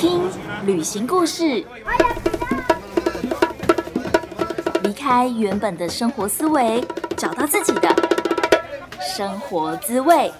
[0.00, 0.22] 听
[0.64, 1.62] 旅行故事，
[4.82, 6.82] 离开原本的生活思维，
[7.18, 7.94] 找到自己的
[8.98, 10.32] 生活滋味。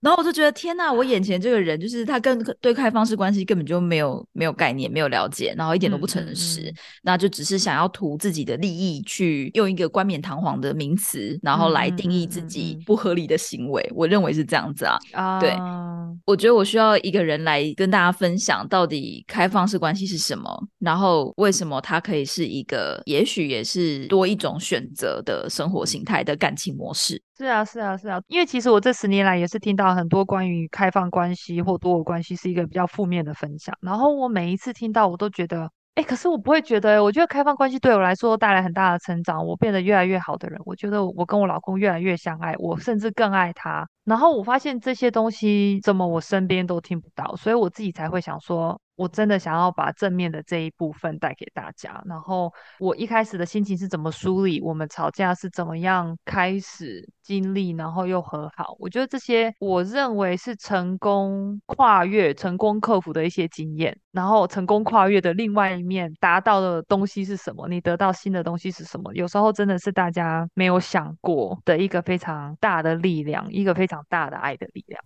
[0.00, 0.21] 然后。
[0.22, 6.72] 我就觉得天呐，我眼前这个人就是他，跟对开放式关系根本就没有没有概念，没有了解，然后一点都不诚实，
[7.02, 13.84] 那就只是想要图自己的利益，去用一个冠冕堂皇的名词，然后来定义自己不合理的行为。
[13.96, 15.40] 我认为是这样子啊。
[15.40, 15.56] 对，
[16.24, 27.20] 我觉得我需要一个人来跟大家分享，到底开放式关系是什么，然后为什么它可以是一个，也许也是多一种选择的生活形态的感情模式。
[27.42, 48.80] 是啊，是啊，是啊，因为其实我这十年来也是听到很多关于开放关系或多偶关系是一个比较负面的分享，然后我每一次听到，我都觉得，哎，可是我不会觉得，我觉得开放关系对我来说带来很大的成长，我变得越来越好的人，我觉得我跟我老公越来越相爱，我甚至更爱他，然后我发现这些东西怎么我身边都听不到，所以我自己才会想说。
[49.02, 52.00] 我真的想要把正面的这一部分带给大家。
[52.06, 54.60] 然后我一开始的心情是怎么梳理？
[54.60, 58.76] 我们吵架是怎么样开始经历，然后又和好？
[58.78, 63.98] 我觉得这些我认为是成功跨越、成功克服的一些经验。
[64.12, 67.66] 然后成功跨越的另外一面，达到的东西是什么？
[67.66, 69.12] 你得到新的东西是什么？
[69.14, 75.02] 有时候真的是大家没有想过的一个非常大的力量，一个非常大的爱的力量。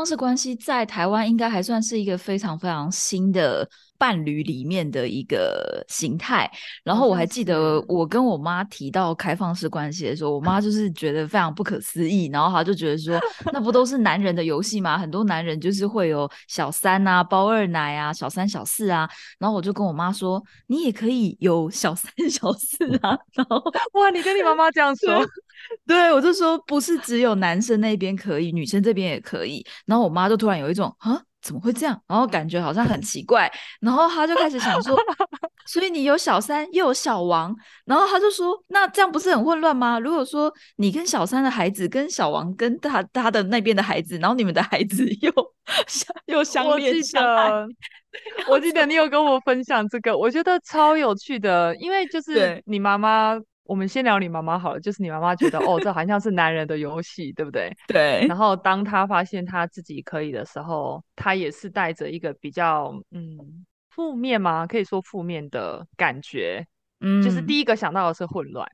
[0.00, 3.68] 方式关系在台湾应该还算是一个非常非常新的
[4.00, 6.50] 伴侣里面的一个形态。
[6.82, 12.30] 然后我还记得我跟我妈提到开放式关系的时候，我妈就是觉得非常不可思议。
[12.32, 13.20] 然后她就觉得说，
[13.52, 14.96] 那不都是男人的游戏吗？
[14.96, 19.06] 很多男人就是会有小三啊、包二奶啊、小三小四啊。
[19.38, 23.18] 然后我就跟我妈说，你也可以有小三 小四啊。
[23.34, 23.62] 然后
[24.00, 25.22] 哇，你跟你妈妈这样说。
[25.86, 29.62] 对，我就说不是只有男生那边可以，女生这边也可以。
[29.84, 32.00] 然后我妈就突然有一种啊，怎么会这样？
[32.06, 33.50] 然后感觉好像很 奇怪，
[33.80, 34.96] 然后他就开始想说，
[35.66, 37.54] 所以你有小三又有小王，
[37.84, 39.98] 然后他就说，那这样不是很混乱吗？
[39.98, 45.32] 如果说你跟小三的孩子跟小王跟他他的那边的孩子，然后你们的孩子 又
[45.86, 47.50] 相又相恋相爱，
[48.48, 53.38] 我记得你有跟我分享这个，我觉得超有趣的，因为就是你妈妈。
[53.70, 57.72] 我们先聊你妈妈好了，就是你妈妈觉得哦，这好像是男人的游戏，对不对？
[57.86, 58.26] 对。
[58.26, 64.66] 然后当他发现他自己可以的时候，他也是带着一个比较嗯负面吗？
[64.66, 66.66] 可以说负面的感觉。
[66.98, 67.22] 嗯。
[67.22, 68.68] 就是第一个想到的是混乱。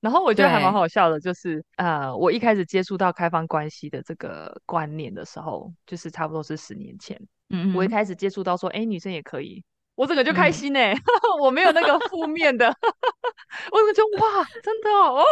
[0.00, 7.20] 然后我觉得还蛮好笑的，就是呃，我一开始接触到开放关系的这个观念的时候，就是差不多是十年前。
[7.48, 7.74] 嗯嗯。
[7.74, 9.64] 我一开始接触到说，哎，女生也可以。
[9.96, 10.80] 我整个就开心呢，
[11.42, 12.68] 我没有那个负面的，
[13.72, 15.24] 我整个就哇，真的哦，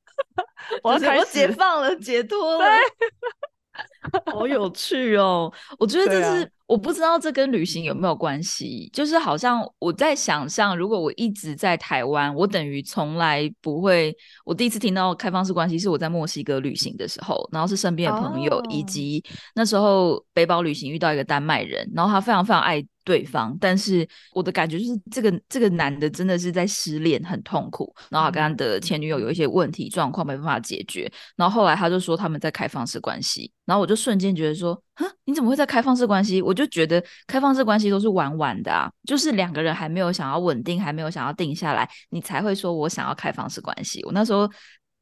[0.84, 2.66] 我要开始解放了，解脱了，
[4.26, 5.52] 好有趣哦！
[5.78, 14.14] 我觉得这是我不知道这跟旅行有没有关系，就是好像我在想象，如果我一直在台湾，我等于从来不会。
[14.44, 19.22] 我第一次听到开放式关系是我在墨西哥旅行的时候，然后是身边的朋友，以及
[19.54, 22.84] 那时候背包旅行遇到一个丹麦人，然后他非常非常爱。
[23.06, 36.42] 对方，但是我的感觉就是这个这个男的真的是在失恋，很痛苦，然后他跟他的前女友有一些问题状况没办法解决，然后后来他就说他们在开放式关系，然后我就瞬间觉得说，哼，你怎么会在开放式关系？
[36.42, 44.02] 我就觉得开放式关系都是玩玩的啊，就是两个人还没有想要稳定，还没有想要定下来，你才会说我想要开放式关系。
[44.04, 44.50] 我那时候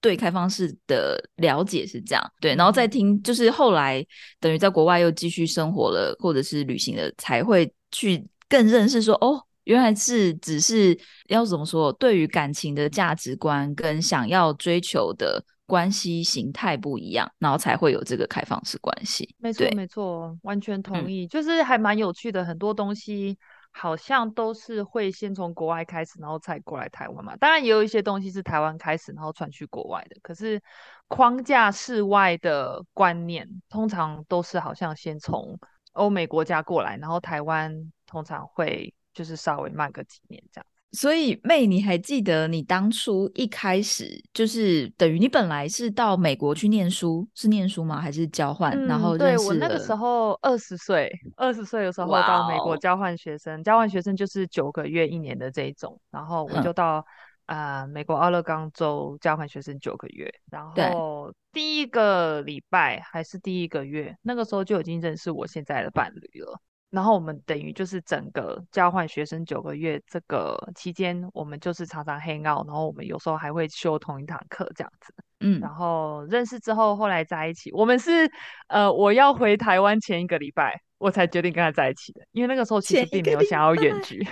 [0.00, 4.05] 对开放式的了解是这样，对，然后再听就是后来
[4.38, 7.73] 等于在国外又继续生活了，或者是旅行了，才会。
[7.96, 10.99] 去更认识说哦，原来是只是
[11.29, 11.93] 要怎么说？
[11.93, 19.34] 对于感情的价值观跟想要追求的关系形态不一样，然后才会有这个开放式关系。
[19.38, 21.26] 没错，没错，完全同意。
[21.26, 23.38] 就是还蛮有趣的，很多东西
[23.72, 27.37] 好像都是会先从国外开始，然后才过来台湾嘛。
[27.37, 30.16] 当然也有一些东西是台湾开始，然后传去国外的。
[30.22, 30.61] 可是
[31.08, 35.58] 框架室外的观念，通常都是好像先从。
[35.94, 37.72] 欧美国家过来，然后台湾
[38.05, 40.67] 通常会就是稍微慢个几年这样。
[40.94, 48.00] 所以妹，你还记得你当初一开始就是等于你本来是到美国去念书，是念书吗？
[48.00, 48.75] 还是交换？
[48.87, 57.05] 然后对我那个时候二十岁，二十岁的时候到美国交换学生，交换学生就是九个月一年的这一种，然后我就到。
[57.46, 66.58] 啊，美国奥勒冈州交换学生九个月，然后第一个礼拜还是第一个月，那个时候就已经认识我现在的伴侣了。
[66.94, 75.12] 然后我们等于就是整个交换学生九个月这个期间，我们就是常常 hang out，然后我们有时候还会修同一堂课这样子。
[75.41, 77.73] 嗯，然后认识之后，后来在一起。
[77.73, 78.31] 我们是
[78.69, 84.25] 呃，我要回台湾前一个礼拜，我才决定跟他在一起的，因为那个时候其实并没有想要远距。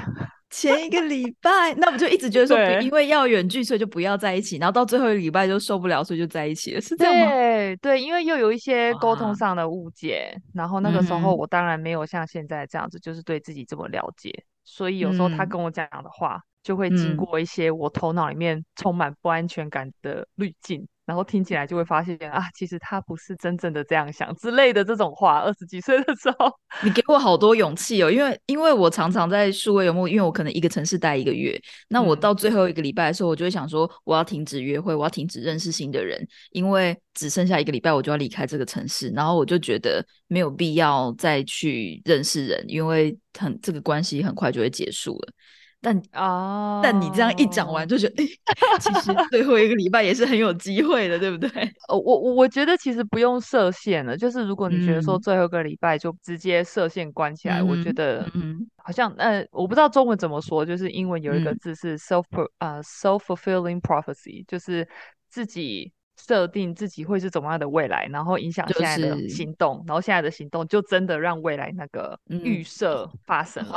[0.52, 7.32] 前一个礼拜，那我就一直觉得说，因为要远距，所以就不要在一起，然后到最后一个礼拜就受不了，所以就在一起了，是这样吗？
[7.32, 14.30] 对对，因为又有一些沟通上的误解，然后那个时候我当然没有像现在这样子，就是对自己这么了解，
[14.64, 20.86] 所以有时候他跟我讲的话，就会经过一些我头脑里面充满不安全感的滤镜。
[21.12, 25.40] 然后听起来就会发现啊，其实他不是真正的这样想之类的这种话。
[25.40, 26.50] 二十几岁的时候，
[26.82, 45.32] 你给我好多勇气哦，因为因为我常常在数位游牧，因为我可能一个城市待一个月，那我到最后一个礼拜的时候，我就会想说，我要停止约会，我要停止认识新的人，因为只剩下一个礼拜我就要离开这个城市，然后我就觉得没有必要再去认识人，因为很这个关系很快就会结束了。
[45.82, 51.48] 但啊，但你这样一讲完，就觉得，哎， 其实最后一个礼拜也是很有机会的，对不对？
[51.90, 62.24] 呃，我我觉得其实不用设限了，就是如果你觉得说最后一个礼拜就直接设限关起来，我觉得，嗯，好像，呃，我不知道中文怎么说，就是英文有一个字是 self
[62.58, 64.86] 呃 self fulfilling prophecy，就是
[65.28, 73.72] 自己设定自己会是怎么样的未来，然后影响现在的行动，然后现在的行动就真的让未来那个预设发生了。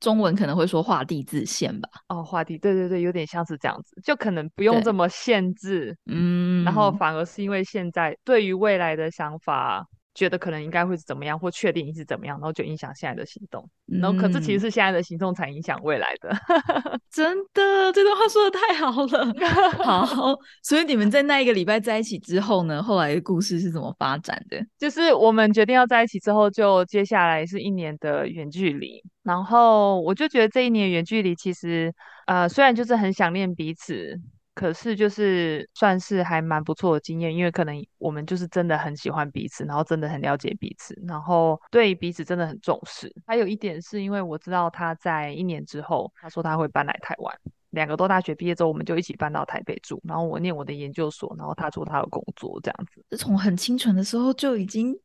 [0.00, 1.88] 中文可能会说画地自限吧？
[2.08, 9.86] 哦，画地，对对对，有点像是这样子，就可能不用这么限制，嗯，然后反而是因为现在对于未来的想法。
[10.16, 13.68] 觉得可能应该会是怎么样，或确定是怎么样，然后就影响现在的行动。
[14.00, 16.34] 然后，可是其实是现在的行动才影响未来的。
[17.12, 19.34] 真的，这段话说的太好了。
[19.84, 22.82] 好，所以你们在那一个礼拜在一起之后呢？
[22.82, 24.58] 后来的故事是怎么发展的？
[24.78, 29.02] 就是我们决定要在一起之后，就接下来是一年的远距离。
[29.22, 31.92] 然后我就觉得这一年远距离其实，
[32.26, 34.18] 呃，虽然就是很想念彼此。
[34.56, 43.14] 可是就是算是还蛮不错的经验，因为可能我们就是真的很喜欢彼此，然后真的很了解彼此，然后对彼此真的很重视。
[43.26, 47.38] 还有一点是因为我知道他在一年之后，他说他会搬来台湾，
[47.70, 53.04] 两个都大学毕业之后，我们就一起搬到台北住，然后我念我的研究所，然后他做他的工作，这样子。
[53.10, 54.98] 是从很清纯的时候就已经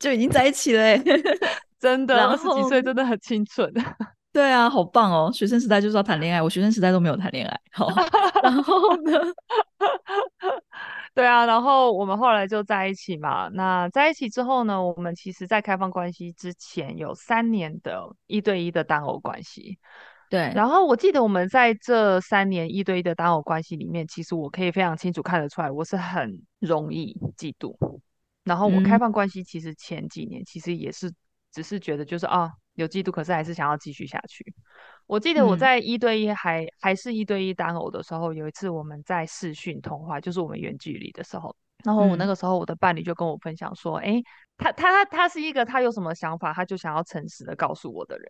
[0.00, 0.98] 就已经在一起了，
[1.78, 3.72] 真的，二十几岁真的很清纯。
[4.34, 5.30] 对啊，好棒哦！
[5.32, 7.60] 学生时代就是要谈恋爱，我学生时代都没有谈恋爱。
[7.70, 7.88] 好，
[8.42, 9.12] 然后呢？
[11.14, 13.48] 对啊，然后我们后来就在一起嘛。
[13.50, 14.82] 那在一起之后呢？
[14.82, 19.78] 我们其实，在开放关系之前有三年的一对一的单偶关系。
[20.28, 20.50] 对。
[20.52, 27.76] 然后我记得我们在这三年一对一的单偶关系里面，其实我可以非常清楚看得出来，我是很容易嫉妒。
[28.42, 31.12] 然后我开放关系其实前几年其实也是
[31.52, 32.50] 只是觉得就是啊。
[32.74, 34.54] 有嫉妒，可是还是想要继续下去。
[35.06, 41.54] 我记得我在一对一还还是一对一单偶的时候，有一次我们在视讯通话，就是我们远距离的时候。
[41.84, 44.22] 然后我那个时候我的伴侣就跟我分享说：“哎，
[44.56, 48.26] 他他他他是一个他有什么想法，他就想要诚实的告诉我的人。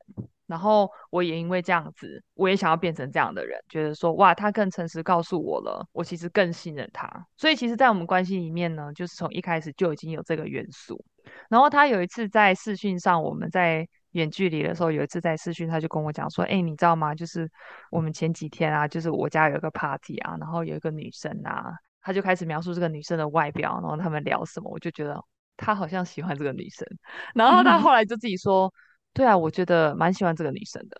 [0.48, 7.08] 然后我也因为这样子，我也想要变成这样的人，觉得说哇，他更诚实告诉我了，我其实更信任他。
[7.36, 11.02] 所以其实，在我们关系里面呢，就是从一开始就已经有这个元素。
[11.48, 13.88] 然后他有一次在视讯上，我们在。
[14.14, 17.14] 远距离的时候，有一次在视讯，他就跟我讲说：“哎，你知道吗？
[17.14, 17.50] 就是
[17.90, 25.20] 我们前几天啊，就是我家有一个 party 啊，然后有一个女生啊，他就开始描述这个女生的外表，然后他们聊什么，我就觉得
[25.56, 26.86] 他好像喜欢这个女生。
[27.34, 28.72] 然后他 后来就自己说：
[29.12, 30.96] 对啊，我觉得蛮喜欢这个女生的。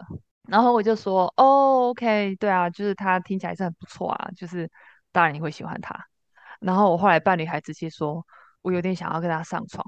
[0.49, 4.69] 然后我就说：哦，OK，对啊，就是她听起来是很不错啊，就是
[5.13, 5.97] 当然你会喜欢她。
[6.61, 8.27] 然后我后来伴侣还直接说：
[8.63, 9.85] 我有点想要跟她上床。”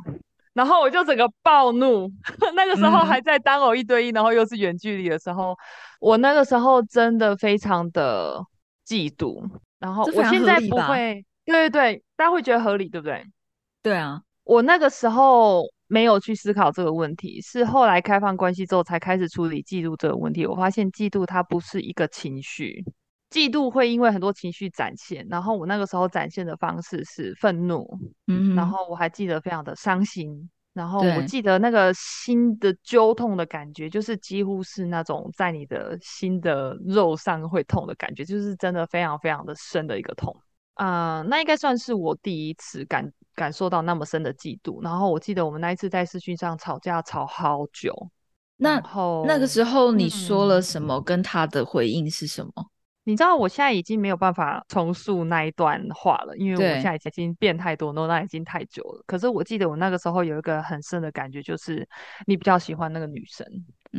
[0.57, 2.11] 然后我就整个暴怒，
[2.57, 5.55] 那个时候还在单偶一对一，然后又是远距离的时候，
[6.01, 8.43] 我那个时候真的非常的
[8.89, 9.47] 嫉妒。
[9.79, 13.23] 然后我现在不会，对对对，大家会觉得合理，对不对？
[13.83, 20.47] 对啊，我那个时候没有去思考这个问题，是后来开放关系之后才开始处理嫉妒这个问题。
[20.47, 22.83] 我发现嫉妒它不是一个情绪，
[23.37, 27.87] 嫉妒会因为很多情绪展现，然后我那个时候展现的方式是愤怒，
[28.29, 30.49] 嗯，然后我还记得非常的伤心。
[30.73, 40.35] 然后我记得那个心的揪痛的感觉，就是几乎是那种在你的心的肉上会痛的感觉，就是真的非常非常的深的一个痛。
[40.73, 44.83] 啊，那应该算是我第一次感感受到那么深的嫉妒。
[44.83, 47.95] 然后我记得我们那一次在视讯上吵架吵好久。
[48.57, 48.83] 那
[49.27, 50.99] 那个时候你说了什么？
[51.03, 52.53] 跟他的回应是什么？
[53.07, 59.05] 你知道我现在已经没有办法重述那一段话了，因为我现在已经变太多，那已经太久了。
[59.07, 61.89] 可是我记得我那个时候有一个很深的感觉，就是
[62.27, 63.47] 你比较喜欢那个女生，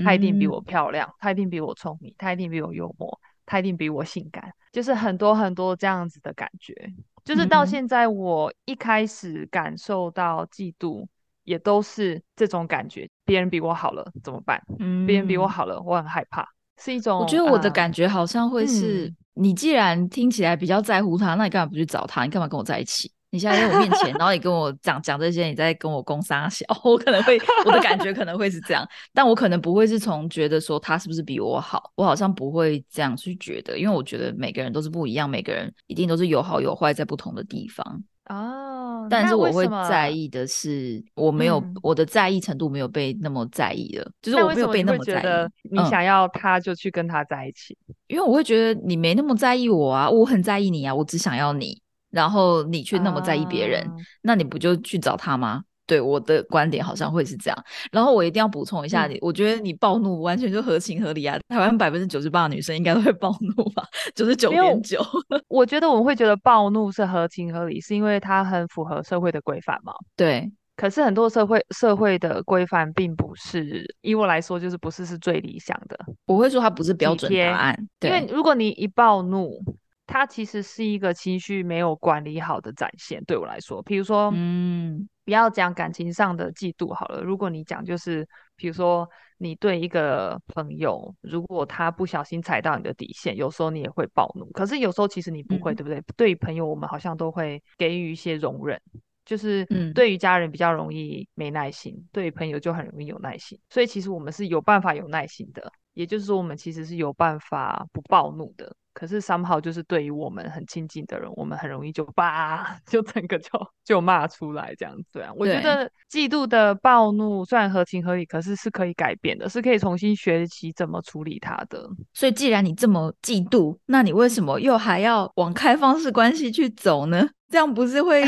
[0.03, 6.75] 她一定比我漂亮，她一定比我聪明，她一定比我幽默，她一定比我性感，就是很多很多这样子的感觉。
[7.23, 11.07] 就是到现在，我一开始感受到嫉妒，
[11.45, 13.09] 也都是这种感觉。
[13.23, 14.61] 别人比我好了怎么办？
[15.05, 16.45] 别人比我好了，我很害怕。
[16.83, 22.23] 是一种，我觉得我的感觉好像会是，你既然听起来比较在乎他，那你干嘛不去找他？
[22.23, 23.11] 你干嘛跟我在一起？
[23.29, 38.01] 你现在在我面前，然后你跟我讲讲这些，你在跟我攻杀小， 我可能会，我的感觉可能会是这样，但我可能不会是从觉得说他是不是比我好，我好像不会这样去觉得，因为我觉得每个人都是不一样，每个人一定都是有好有坏，在不同的地方。
[38.29, 45.69] 哦，但是我会在意的是，我没有我的在意程度没有被那么在意了，就是我没有被那么在意。
[45.69, 53.89] 你想要他就去跟他在一起，因为我会觉得你没那么在意我啊，我很在意你啊，我只想要你，然后你却那么在意别人，
[54.21, 55.63] 那你不就去找他吗？
[55.87, 61.39] 对我的观点好像会是这样，然后我一定要补充一下，你我觉得你暴怒完全就合情合理啊。
[61.47, 65.01] 台湾百分之九十八的女生应该都会暴怒吧，九十九点九。
[65.47, 69.93] 我觉得我们会觉得暴怒是合情合理，是因为它很符合社会的规范嘛。
[70.15, 75.97] 对，可是很多社会社会的规范并不是，以我来说就是不是是最理想的。
[76.25, 79.57] 我会说它不是标准答案，因为如果你一暴怒。
[80.07, 87.21] 它其实是一个情绪没有管理好的展现，对我来说，比如说，嗯，不要讲感情上的嫉妒好了。
[87.21, 94.49] 如果你讲就是，比如说你对一个朋友，如果他不小心踩到你的底线，有时候你也会暴怒。
[94.53, 96.01] 可是有时候其实你不会，对不对？
[96.15, 98.81] 对朋友，我们好像都会给予一些容忍，
[99.25, 103.59] 就是对于家人比较容易没耐心，对于朋友就很容易有耐心。
[103.69, 108.73] 所以其实我们是有办法有耐心的，也就是说，我们其实是有办法不暴怒的。
[108.97, 113.49] 可是 somehow 就是对于我们很亲近的人，我们很容易就 叭就整个就
[113.85, 115.31] 就骂出来这样子啊。
[115.35, 121.87] 我觉得嫉妒的暴怒虽然合情合理，可是是可以改变的，是可以重新学习怎么处理它的。
[122.15, 127.29] 所以既然你这么嫉妒，那你为什么又还要往开放式关系去走呢？
[127.49, 128.23] 这样不是会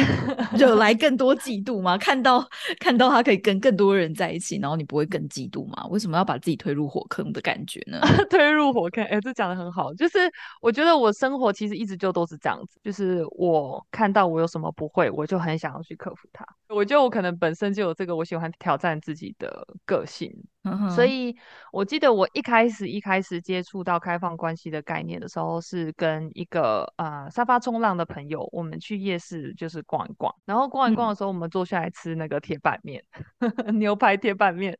[0.58, 1.98] 惹来更多嫉妒吗？
[1.98, 2.48] 看到
[2.80, 5.86] 看到他可以跟更多人在一起，然后你不会更嫉妒吗？
[5.90, 8.00] 为什么要把自己推入火坑的感觉呢？
[8.30, 9.94] 推入火坑，哎、这讲的很好。
[9.94, 10.20] 就是
[10.62, 16.46] 我觉得我生活其实一直就都是这样子，就是我看到我有什么不会，我就很想要去克服它。
[16.70, 20.32] 我觉得我可能本身就有这个我喜欢挑战自己的个性，
[20.72, 21.36] 嗯所以
[21.72, 33.04] 我记得我一开始一开始接触到开放关系的概念的时候，是跟一个呃沙发冲浪的朋友，我们去夜市就是逛一逛，然后逛一逛的时候，我们坐下来吃那个铁板面，
[33.80, 34.78] 牛排铁板面。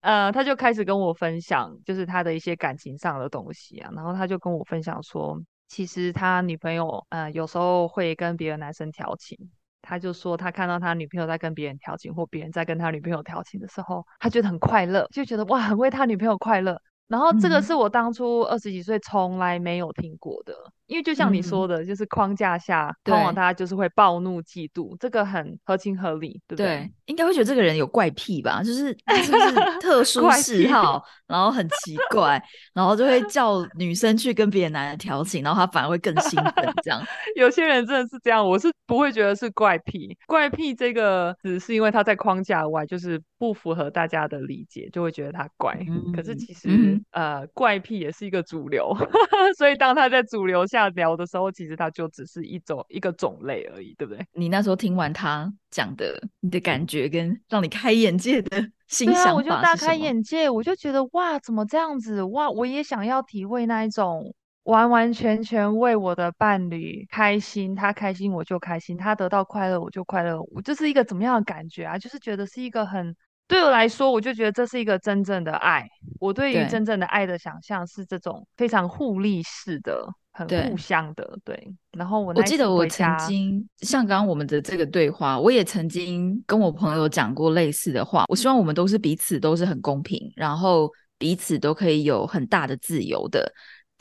[0.00, 9.38] 呃，他就开始跟我分享，就是他的一些感情上的东西啊，然后他就跟我分享说，其实他女朋友呃有时候会跟别的男生调情，
[9.82, 16.80] 他就说他看到他女朋友在跟别人调情，或别人在跟他女朋友调情的时候，他觉得很快乐，就觉得哇，很为他女朋友快乐。
[17.08, 20.54] 然后这个嗯是我当初二十几岁从来没有听过的，
[20.92, 26.66] 因为就像你说的，就是框架下，通往大家就是会暴怒、嫉妒，这个很合情合理，对不对？
[26.66, 32.42] 对，应该会觉得这个人有怪癖吧，就是他是不是 特殊嗜好，然后很奇怪，
[32.74, 37.02] 然后就会叫女生去跟别的男人调情，然后他反而会更兴奋，这样。
[37.36, 40.14] 有些人真的是这样，我是不会觉得是怪癖。
[40.26, 45.74] 怪癖这个只是因为他在框架外，就是不符合大家的理解，就会觉得他怪。
[46.14, 48.94] 可是嗯其实、嗯呃，怪癖也是一个主流，
[49.56, 54.26] 所以当他在主流下聊的时候，其实它就只是一种一个种类而已，对不对？
[54.32, 59.94] 你那时候听完他讲的，你的感觉跟让你开眼界的 新对啊，我就大开？
[59.94, 62.22] 眼界，我就觉得哇，怎么这样子？
[62.22, 64.34] 哇，我也想要体会那一种
[64.64, 71.98] 完完全全为我的伴侣开心，他开心我就开心，他得到快乐我就快乐，我这是一个怎么样的感觉啊？
[71.98, 73.16] 就是觉得是一个很
[73.48, 75.86] 对我来说，我就觉得这是一个真正的爱。
[76.20, 81.74] 我对于真正的爱的想象是这种非常互利式的，很互相的，对。
[81.92, 88.24] 然后我我记得我曾经像刚刚我们的这个对话，我也曾经跟我朋友讲过类似的话。
[88.28, 93.52] 我希望我们都是彼此都是很公平，然后彼此都可以有很大的自由的。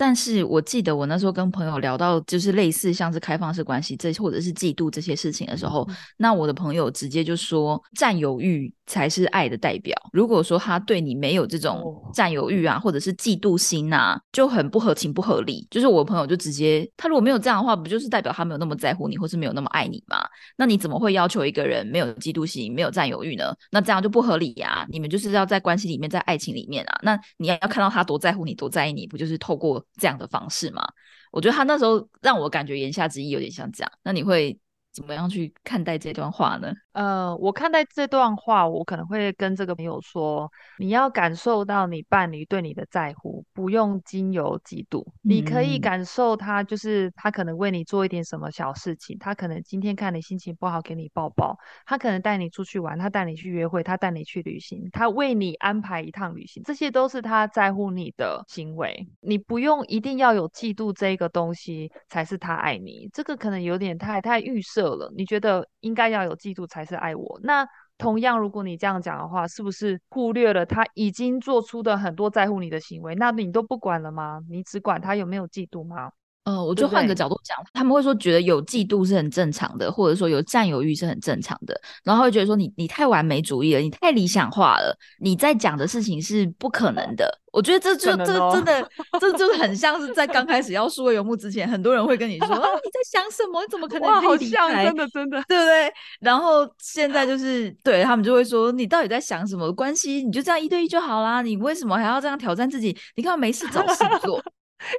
[0.01, 5.87] 但是我记得我那时候跟朋友聊到，就是类似像是开放式关系这或者是嫉妒这些事情的时候，
[6.17, 9.95] 那我的朋友直接就说占有欲才是爱的代表。
[10.11, 15.67] 如果说他对你没有这种哦占有欲啊，或者是嫉妒心啊，就很不合情不合理。
[15.69, 20.17] 就是我朋友就直接，他如果没有这样的话，不就是代表他没有那么在乎你，或是没有那么爱你吗？
[20.57, 23.55] 那你怎么会要求一个人没有嫉妒心、没有占有欲呢？
[23.69, 30.87] 那这样就不合理呀、你们就是要在关系里面，在爱情里面啊，那你要要看到他多在乎你、多在意你，不就是透过这样的方式吗？
[31.31, 33.91] 我觉得他那时候让我感觉言下之意有点像这样。
[34.03, 34.57] 那你会
[34.93, 36.73] 怎么样去看待这段话呢？
[36.93, 45.81] 呃，我看待这段话，我可能会跟这个朋友说，你要感受到你伴侣对你的在乎，不用经由嫉妒，你可以嗯。
[45.81, 67.67] 感受他，就是他可能为你做一点什么小事情，他可能今天看你心情不好，给你抱抱，他可能带你出去玩，他带你去约会，他带你去旅行，他为你安排一趟旅行，这些都是他在乎你的行为，你不用一定要有嫉妒这个东西才是他爱你，这个可能有点太太预设了，你觉得应该要有嫉妒才是爱我，那。
[67.97, 73.13] 同样，如果你这样讲的话，是不是忽略了他已经做出的很多在乎你的行为？
[73.13, 74.41] 那你都不管了吗？
[74.49, 76.09] 你只管他有没有嫉妒吗？
[76.43, 87.31] 呃，我就换个角度讲，他们会说觉得有嫉妒是很正常的，或者说有占有欲是很正常的，然后会觉得说你你太完美主义了，你太理想化了，你在讲的事情是不可能的。
[87.51, 93.61] 我觉得这就这真的 这就是很像是在刚开始要数位游牧之前，很多人会跟你说啊你在想什么？
[93.61, 95.93] 你怎么可 能好像开真的真的，对不对？
[96.21, 100.23] 然后现在就 是对他们就会说，你到底在想什么关系？
[100.23, 102.97] 你就这样一对一就好啦，你为什么还要这样挑战自己？
[103.15, 104.41] 你干嘛没事找事做？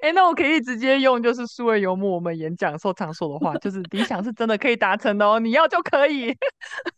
[0.01, 6.37] 哎，那我可以直接用就是数位游牧我们演讲时候常说的话，就是理想是真的可以达成的哦，你要就可以。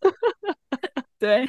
[1.18, 1.47] 对，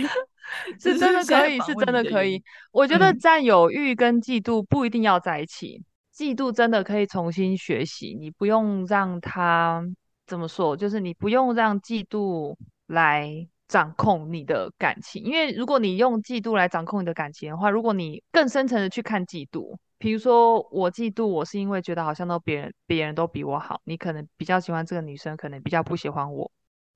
[0.79, 2.41] 是真的可以，是真的可以。
[2.71, 5.83] 我觉得嗯占有欲跟嫉妒不一定要在一起，
[6.15, 9.83] 嫉妒真的可以重新学习，你不用让他
[10.25, 12.55] 怎么说，就是你不用让嫉妒
[12.87, 19.75] 来掌控你的感情，因为如果你用嫉妒来掌控你的感情的话，如果你更深层的去看嫉妒。
[20.05, 26.51] 比如说，我嫉妒，我是因为觉得好像都别人别人都比我好，你可能比较喜欢这个女生，可能比较不喜欢我，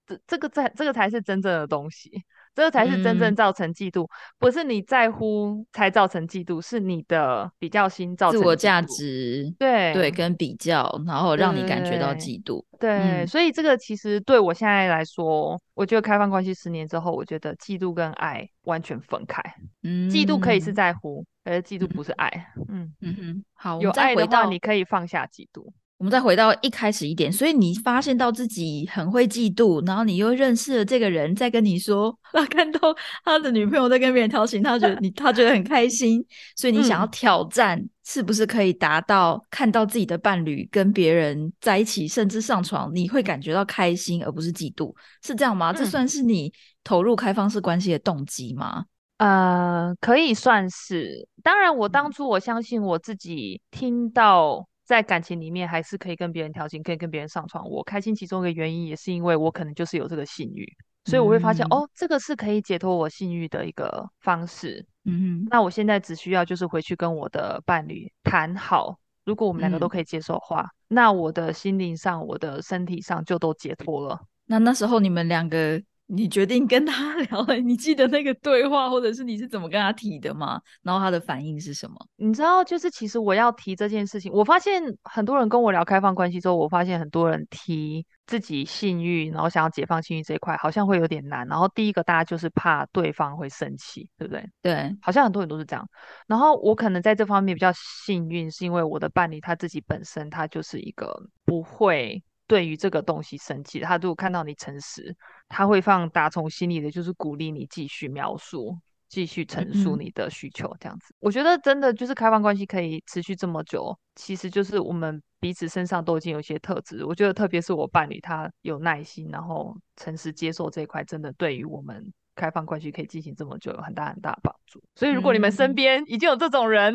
[0.06, 2.24] 这这个在这个才是真正的东西。
[2.60, 8.82] 这才是真正嗯造成嫉妒，不是你在乎才造成嫉妒，是你的比较心造成自我价。
[8.82, 12.64] 值，对对，跟比较，然后让你感觉到嫉妒。
[12.80, 19.42] 对，嗯所以这个其实对我现在来说，我觉得开放关系十年之后，我觉得嫉妒跟爱完全分开。
[19.84, 22.30] 嗯，嫉妒可以是在乎，可是嫉妒嗯不是爱。
[22.68, 25.70] 嗯，嗯哼，好，我有爱的话，你可以放下嫉妒。
[26.00, 32.80] 我们再回到一开始一点，所以你发现到自己很会嫉妒，然后你又认识了这个人，再跟你说， 他看到
[33.26, 45.74] 他的女朋友在跟别人调情，他觉得你他觉得很开心，所以你想要嗯挑战，是不是可以达到看到自己的伴侣跟别人在一起，甚至上床，你会感觉到开心，而不是嫉妒，是这样吗？
[45.74, 46.50] 这嗯算是你
[46.82, 48.86] 投入开放式关系的动机吗？
[49.18, 51.28] 呃，可以算是。
[51.44, 57.70] 当然，我当初我相信我自己，听到在感情里面还是可以跟别人调情，可以跟别人上床。
[57.70, 60.68] 我开心其中一个原因也是因为我可能就是有这个性欲，
[61.06, 64.84] 所以我会发现、嗯哦，这个是可以解脱我性欲的一个方式。
[65.06, 74.20] 嗯哼，那我现在只需要就是回去跟我的伴侣谈好，如果我们两个都嗯可以接受的话，那我的心灵上、我的身体上就都解脱了。
[74.48, 75.80] 那那时候你们两个，
[76.12, 80.60] 你决定跟他 聊了，你记得那个对话，或者是你是怎么跟他提的吗？
[80.82, 81.96] 然后他的反应是什么？
[82.16, 91.48] 你知道，就是其实我要提这件事情，我发现很多人跟我聊开放关系之后，我发现很多人提自己性欲，然后想要解放性欲这一块，好像会有点难。
[91.48, 94.44] 然后第一个大家就是怕对方会生气，对不对？
[94.64, 95.88] 对，好像很多人都是这样。
[96.26, 105.16] 然后我可能在这方面比较幸运，是因为我的伴侣他自己本身他就是一个不会对于这个东西生气，他如果看到你诚实，
[105.48, 108.76] 他会放打从心里的，就是鼓励你继续描述。
[109.08, 117.04] 继续陈述嗯你的需求，这样子，我觉得真的就是开放关系可以持续这么久，其实就是我们彼此身上都已经有一些特质。
[117.04, 124.82] 我觉得特别是我伴侣，他有耐心，然后诚实接受这一块，真的对于我们开放关系可以进行这么久有很大很大的帮助。
[124.96, 126.94] 所以如果你们身嗯边已经有这种人，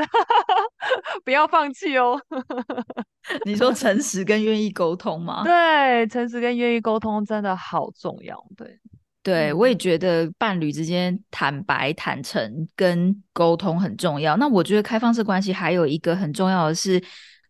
[1.24, 2.18] 不要放弃哦。
[3.44, 5.42] 你说诚实跟愿意沟通吗？
[5.44, 8.42] 对，诚实跟愿意沟通真的好重要。
[8.56, 8.78] 对，
[9.22, 14.36] 对，我也嗯觉得伴侣之间坦白、坦诚跟沟通很重要。
[14.36, 17.02] 那我觉得开放式关系还有一个很重要的是，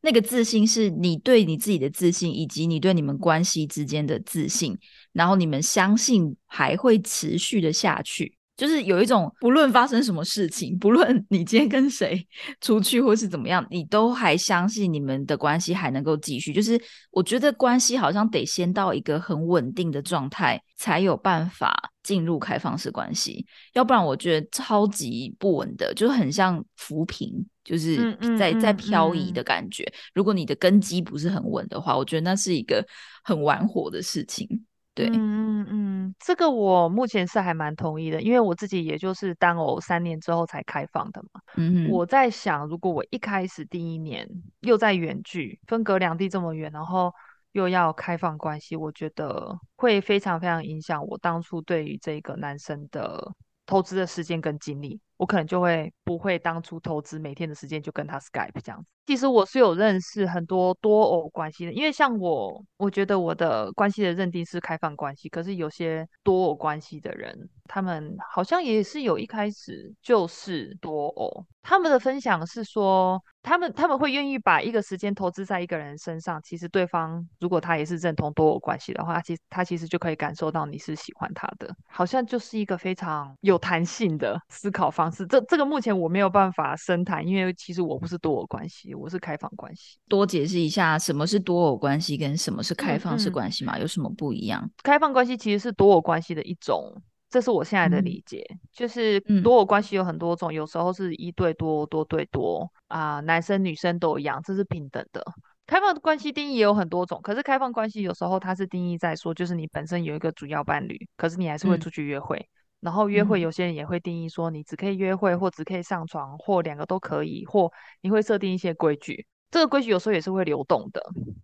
[0.04, 4.76] 那个自信是你对你自己的自信，以及你对你们关系之间的自信，
[5.14, 8.36] 然后你们相信还会持续的下去。
[8.54, 12.24] 就是有一种，不论发生什么事情，不论你今天跟谁
[12.60, 16.52] 出去或是怎么样，你都还相信你们的关系还能够继续。
[16.52, 16.78] 就是
[17.10, 29.84] 我觉得关系好像得先到一个很稳定的状态，才有办法进入开放式关系，要不然我觉得超级不稳的，就很像浮萍，就是嗯嗯在在嗯漂移嗯的感觉。
[30.12, 32.86] 如果你的根基不是很稳的话，我觉得那是一个
[33.22, 34.64] 很玩火的事情。
[34.94, 41.40] 对，嗯嗯嗯，这个我目前是还蛮同意的，因为我自己也就是单偶三年之后才开放的嘛。
[41.56, 44.28] 嗯哼，我在想，如果我一开始第一年
[44.60, 47.12] 又在远距，分隔两地这么远，然后
[47.50, 53.34] 又要开放关系，我觉得会非常非常影响我当初对于这个男生的
[53.66, 58.86] 投资的时间跟精力，我可能就会不会当初投资每天的时间就跟他 Skype 这样子。
[59.06, 85.26] 其实我是有认识很多多偶关系的，因为像我，我觉得我的关系的认定是开放关系，可是有些多偶关系的人，他们好像也是有一开始就是多偶，他们的分享是说，他们他们会愿意把一个时间投资在一个人身上，其实对方如果他也是认同多偶关系的话，其实他其实就可以感受到你是喜欢他的，好像就是一个非常有弹性的思考方式。
[85.26, 89.98] 这这个目前我没有办法深谈，因为其实我不是多偶关系，我是开放关系。
[90.08, 93.78] 多解释一下什么是多偶关系跟什么是开嗯放式嗯关系嘛？
[93.78, 94.70] 有什么不一样？
[94.82, 96.94] 开放关系其实是多偶关系的一种，
[97.28, 98.44] 这是我现在的嗯理解。
[98.72, 105.24] 就是嗯多偶关系有很多种，有时候是一对多、多对多啊、男生女生都一样，这是平等的。
[105.66, 112.46] 开放关系定义也有很多种，可是开放关系有时候它是定义在说，就是你本身有一个主要伴侣，可是你还是会嗯出去约会。
[112.84, 119.26] 然后约会，嗯有些人也会定义说，你只可以约会，或只可以上床，或两个都可以，或你会设定一些规矩。
[119.50, 121.02] 这个规矩有时候也是会流动的，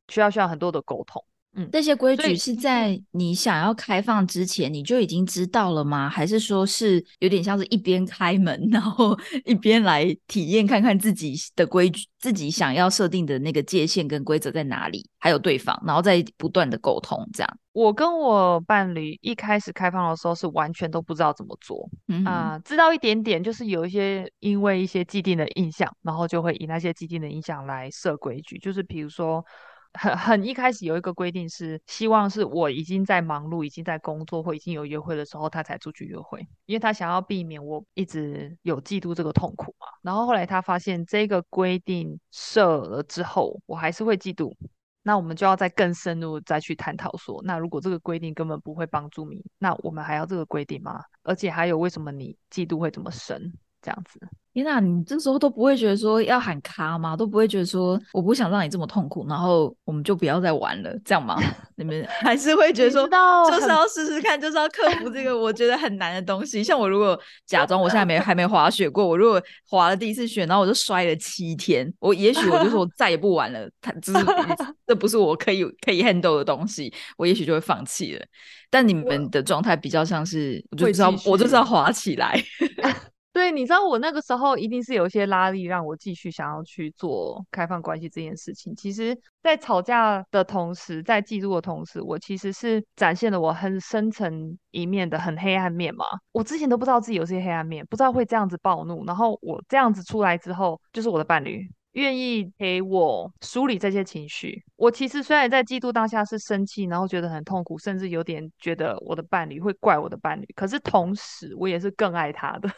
[0.08, 1.24] 需要需要很多的沟通。
[1.56, 6.08] 嗯，这些规矩是在你想要开放之前你就已经知道了吗？
[6.08, 17.58] 还是说是有点像是一边开门，然后 一边来体验看看自己的规矩、自己想要设定的那个界限跟规则在哪里，还有对方，然后再不断的沟通，这样。
[17.72, 21.88] 我跟我伴侣一开始开放的时候是完全都不知道怎么做
[22.24, 29.44] 啊、知道一点点，就是有一些因为一些既定的印象，然后就会以那些既定的印象来设规矩，就是比如说
[29.94, 39.86] 很很一开始有一个规定是，希望是我已经在忙碌、已经在工作或已经有约会的时候，他才出去约会，因为他想要避免我一直有嫉妒这个痛苦嘛。
[40.02, 44.54] 然后后来他发现这个规定设了之后，我还是会嫉妒。
[45.02, 51.02] 那我们就要再更深入再去探讨说，那如果这个规定根本不会帮助你，那我们还要这个规定吗？
[51.22, 53.50] 而且还有为什么你嫉妒会这么深？
[53.82, 54.20] 这样子。
[54.52, 57.16] 天呐，你这时候都不会觉得说要喊卡吗？
[57.16, 61.40] 都不会觉得说我不想让你这么痛苦，然后我们就不要再玩了，这样吗？
[61.76, 63.08] 你们还是会觉得说
[63.48, 66.64] 就是要试试看，就是要克服这个我觉得很难的东西。
[66.64, 67.16] 像我如果
[67.46, 74.18] 假装我现在没还没滑雪过，我如果滑了第一次雪，然后我就摔了七天，我也许我就说我再也不玩了，它就是
[74.84, 78.26] 这不是我可以可以 handle 的东西，我也许就会放弃了。
[78.68, 82.42] 但你们的状态比较像是，我就知道我就是要滑起来。
[83.40, 88.76] 对，你知道我那个时候一定是有一些拉力，让我继续想要去做开放关系这件事情。
[88.76, 96.04] 其实，在吵架的同时，在嫉妒的同时，我其实是展现了我很深层一面的很黑暗面嘛。
[96.32, 99.06] 我之前都不知道自己有这些黑暗面，不知道会这样子暴怒。
[99.06, 104.62] 然后我这样子出来之后，就是我的伴侣愿意陪我梳理这些情绪。
[104.76, 110.46] 我其实虽然在嫉妒当下是生气，然后觉得很痛苦，甚至有点觉得我的伴侣会怪我的伴侣。
[110.54, 112.68] 可是同时，我也是更爱他的。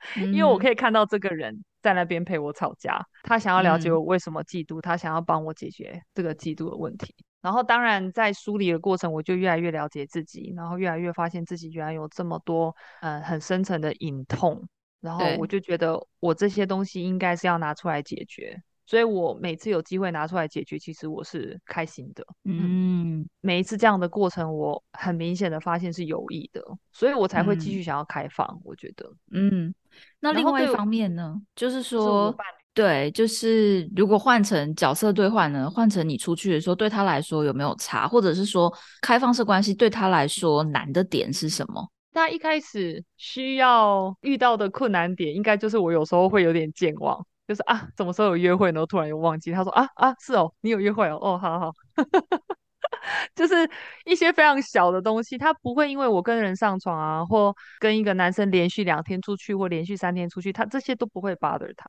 [0.32, 7.14] 因为我可以看到这个人在那边陪我吵架，他想要了解我为什么嫉妒，他想要帮我解决这个嫉妒的问题。
[7.42, 14.66] 然后，当然在梳理的过程，我就越来越了解自己，然后越来越发现自己原来有这么多嗯很深层的隐痛。
[15.00, 18.60] 然后我就觉得我这些东西应该是要拿出来解决。
[18.86, 22.24] 所以我每次有机会拿出来解决，其实我是开心的。
[22.44, 28.60] 嗯，每一次这样的过程，我很明显的发现是有益的，所以我才会继续想要开放。
[28.64, 29.74] 我觉得，嗯，
[30.20, 32.32] 那另外一方面呢，就是说，
[32.72, 38.72] 对，就是如果换成角色兑换呢，换成你出去的时候，对他来说有没有差，或者是说
[39.02, 41.90] 开放式关系对他来说难的点是什么？
[42.12, 47.26] 他一开始需要遇到的困难点，应该就是我有时候会有点健忘。
[47.46, 49.52] 就是啊，什么时候有约会，然后突然又忘记。
[49.52, 51.72] 他说啊啊，是哦，你有约会哦，哦，好好，
[53.34, 53.54] 就是
[54.04, 61.88] 一些非常小的东西，他不会因为我跟人上床啊，或跟一个男生连续两天出去，或连续三天出去，他这些都不会 bother 他。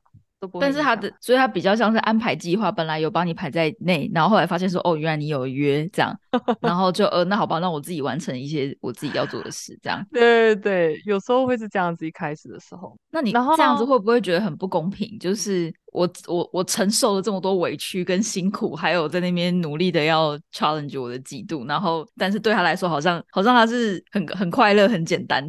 [0.60, 6.16] 但是他的，所以他比较像是安排计划，本来有帮你排在内，然后后来发现说，哦，原来你有约这样，
[6.60, 10.04] 然后就呃，那好吧，那我自己完成一些我自己要做的事，这样。
[10.12, 12.96] 对对对，有时候会是这样子，一开始的时候。
[13.10, 15.18] 那你这样子会不会觉得很不公平？
[15.18, 25.44] 就是我我我承受了这么多委屈跟辛苦，还有在那边努力的要 challenge 我的嫉妒，然后但是对他来说，好像好像他是很很快乐，很简单，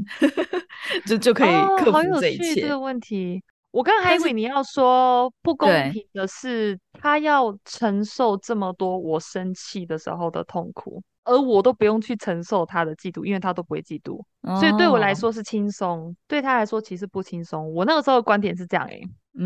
[1.05, 2.61] 就就可以克服这一切。
[2.61, 3.39] 这个问题。
[3.71, 14.23] 我刚还以为你要说不公平的是，他要承受这么多我生气的时候的痛苦，而我都不用去承受他的嫉妒，因为他都不会嫉妒，
[14.59, 17.71] 所以对我来说是轻松，对他来说其实不轻松。
[17.73, 19.01] 我那个时候的观点是这样诶，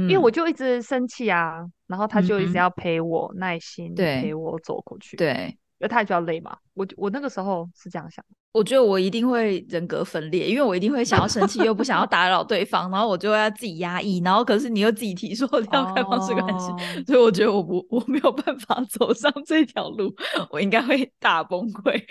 [0.08, 5.58] 因为我就一直生气啊，然后他就一直要陪我耐心陪我走过去，对。
[5.80, 16.72] 那他也比较累嘛，我我那个时候是这样想，我觉得我一定会人格分裂，因为我一定会想要生气，又不想要打扰对方，然后我就要自己压抑，然后可是你又自己提说 要开放式关系，
[17.06, 20.14] 所以我觉得我不我没有办法走上这条路，
[20.50, 22.02] 我应该会大崩溃。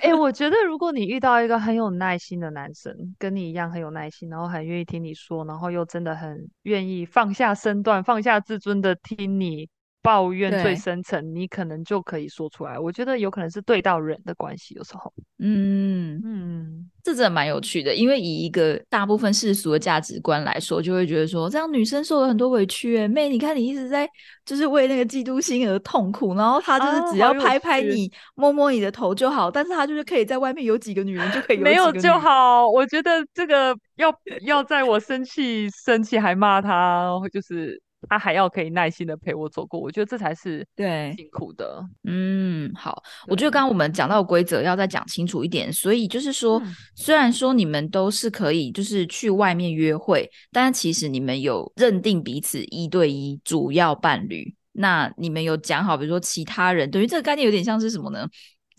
[0.00, 9.68] 哎，我觉得如果你遇到一个很有耐心的男生，跟你一样很有耐心，然后很愿意听你说，然后又真的很愿意放下身段、放下自尊的听你。
[10.02, 12.78] 抱怨最深层，你可能就可以说出来。
[12.78, 17.94] 我觉得有可能是对到人的关系，有时候，嗯嗯，这真的蛮有趣的。
[17.94, 24.08] 因为以一个大部分世俗的价值观来说，就会觉得说，这样女生受了很多委屈，哎，妹，你看你一直在
[24.46, 32.66] 就是为那个嫉妒心而痛苦，然后他就是只要拍拍你、摸摸你的头就好，但是他就是可以在外面有几个女人就可以没有就好。
[32.66, 34.10] 我觉得这个要
[34.46, 37.82] 要在我生气生气还骂他，就是。
[38.08, 41.84] 他还要可以耐心的陪我走过，我觉得这才是对辛苦的。
[42.04, 46.62] 嗯，好，我觉得刚刚我们讲到规则要再讲清楚一点，所以就是说，
[46.94, 58.26] 虽然说你们都是可以就是去外面约会，但其实你们有认定彼此一对一主要伴侣，那你们有讲好，比如说其他人，等于这个概念有点像是什么呢？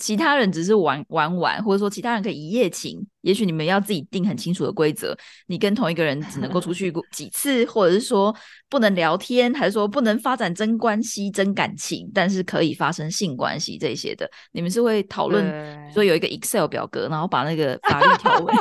[0.02, 5.16] 其他人只是玩玩玩，或者说其他人可以一夜情，也许你们要自己定很清楚的规则。
[5.46, 8.36] 你跟同一个人只能够出去过几次，或者是说
[8.68, 14.28] 不能聊天，还是说不能发展真关系、真感情，但是可以发生性关系这些的。
[14.52, 15.46] 你们是会讨论
[15.94, 18.56] 说有一个 Excel 表格，然后把那个法律条文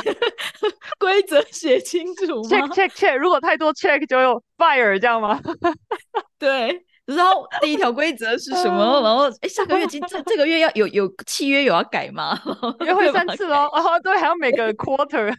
[0.99, 5.41] 规则写清楚吗？Check check check，如果太多 check 就有 fire 这样吗？
[6.39, 6.85] 对。
[7.17, 9.01] 然后第一条规则是什么？
[9.03, 12.39] 然后哎，下个月今 这这个月要有有契约有要改吗？
[12.85, 15.35] 约会三次哦，哦对，还要每个 quarter。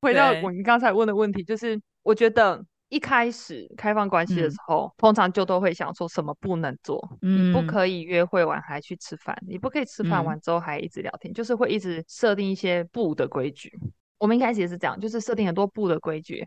[0.00, 2.64] 回到我们刚才问的问题，就是我觉得。
[2.92, 13.72] 一开始开放关系的时候，通常就都会想说什么不能做，你不可以约会完还去吃饭，你不可以吃饭完之后还一直聊天，就是会一直设定一些不的规矩。
[14.22, 16.46] 我们一开始也是这样，就是设定很多不的规矩。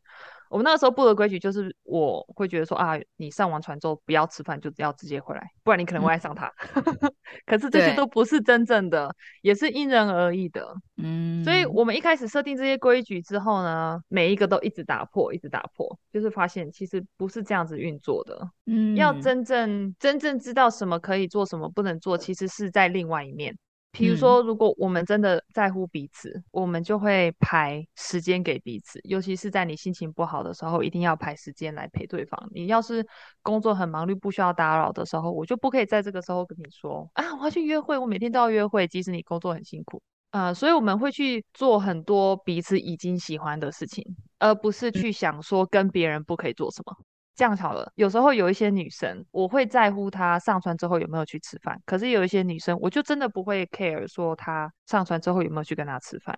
[0.49, 6.49] 我们那个时候不的规矩就是，我会觉得说啊，你上完船之后不要吃饭，就要直接回来，不然你可能会爱上他。
[7.45, 10.73] 可是这些都不是真正的，也是因人而异的。
[10.95, 18.49] 嗯，所以我们一开始设定这些规矩之后呢，每一个都一直打破，一直打破，就是发现其实不是这样子运作的。
[18.67, 23.53] 嗯，要真正真正知道什么可以做，什么不能做，其实是在另外一面。
[23.97, 28.99] 比如说，如果我们真的在乎彼此，我们就会排时间给彼此。
[29.03, 32.49] 尤其是在你心情不好的时候，一定要排时间来陪对方。
[32.51, 33.05] 你要是
[33.41, 40.53] 工作很忙碌，不需要打扰的时候，我就不可以在这个时候跟你说啊，我要去约会，我每天都要约会，即使你工作很辛苦啊。
[40.53, 44.03] 所以我们会去做很多彼此已经喜欢的事情，
[44.39, 46.95] 而不是去想说跟别人不可以做什么。
[47.35, 56.35] 这样好了，有时候有一些女生，我会在乎她上船之后有没有去吃饭，可是有一些女生，我就真的不会 care 说她上船之后有没有去跟她吃饭。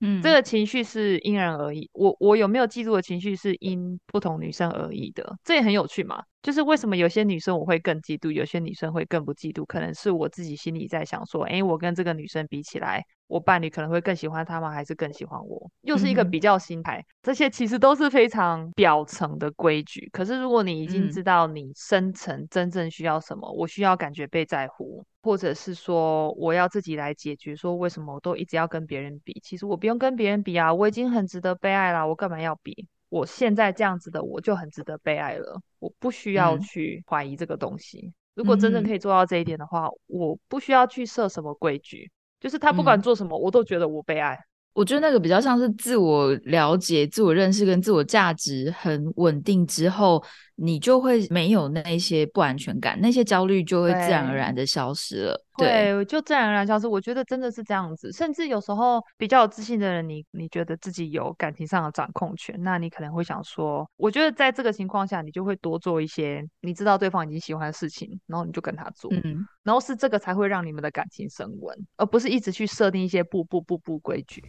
[0.00, 6.22] 嗯，这个情绪是因人而异，我我有没有记住的情绪是因不同女生而异的，这也很有趣嘛。
[6.46, 13.02] 就是为什么有些女生我会更嫉妒，有些女生会更不嫉妒，可能是我自己心里在想说，哎，我跟这个女生比起来。
[13.26, 14.70] 我伴侣可能会更喜欢她吗？
[14.70, 15.68] 还是更喜欢我？
[15.80, 17.04] 又是一个比较心态。
[17.20, 20.08] 这些其实都是非常表层的规矩。
[20.12, 29.36] 可是如果你已经知道你深层真正需要什么，我需要感觉被在乎，或者是说我要自己来解决，说为什么我都一直要跟别人比？
[29.42, 32.86] 其实我不用跟别人比啊，我已经很值得被爱啦，我干嘛要比？
[33.08, 38.12] 我现在这样子的我就很值得被爱了，我不需要去怀疑这个东西。
[38.34, 42.10] 如果真正可以做到这一点的话，我不需要去设什么规矩。
[42.38, 44.38] 就是他不管做什么，我都觉得我被爱。
[44.74, 50.22] 我觉得那个比较像是自我了解、自我认识跟自我价值很稳定之后。
[50.56, 55.42] 你就会没有那些不安全感，那些焦虑就会自然而然的消失了。
[55.58, 56.86] 对，就自然而然消失。
[56.86, 58.12] 我觉得真的是这样子。
[58.12, 74.42] 甚至有时候比较有自信的人，你你觉得自己有感情上的掌控权，那你可能会想说，我觉得在这个情况下，你就会多做一些你知道对方已经喜欢的事情，然后你就跟他做，嗯，然后是这个才会让你们的感情升温，而不是一直去设定一些不不不不规矩。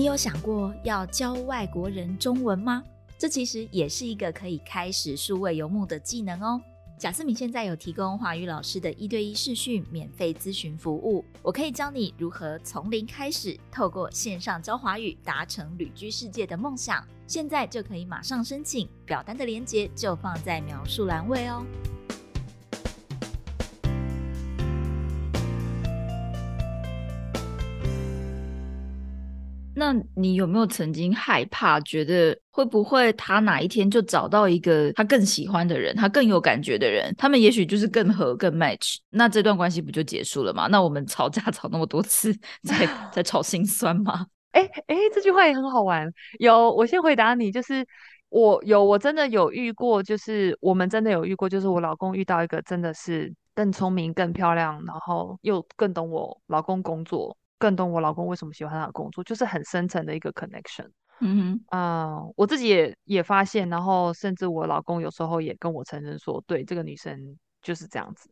[0.00, 2.82] 你有想过要教外国人中文吗？
[3.18, 6.58] 这其实也是一个可以开始数位游牧的技能哦。
[6.98, 17.06] 贾思敏现在有提供华语老师的一对一视讯免费咨询服务，我可以教你如何从零开始，透过线上教华语达成旅居世界的梦想。
[17.26, 21.62] 现在就可以马上申请，表单的链接就放在描述栏位哦。
[29.80, 40.66] 那你有没有曾经害怕，觉得会不会他哪一天就找到一个他更喜欢的人，他更有感觉的人，他们也许就是更合、更 match，那这段关系不就结束了吗？
[40.66, 42.30] 那我们吵架 吵那么多次，
[42.62, 44.26] 在 在吵心酸吗？
[44.50, 46.12] 哎哎，这句话也很好玩。
[46.38, 47.86] 有，我先回答你，就是
[48.28, 57.34] 我有，我真的有遇过，就是我们真的有遇过，就是我老公遇到一个真的是更聪明、更漂亮，然后又更懂我老公工作。
[57.60, 60.88] 更懂我老公为什么喜欢他的工作，就是很深层的一个 connection。
[61.20, 68.30] 嗯哼，啊，我自己也也发现，然后甚至我老公有时候也跟我承认说，对这个女生就是这样子。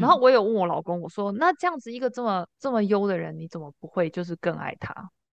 [0.00, 4.94] 然后我有问我老公，我说那这样子一个这么这么优的人，你怎么不会就是更爱他？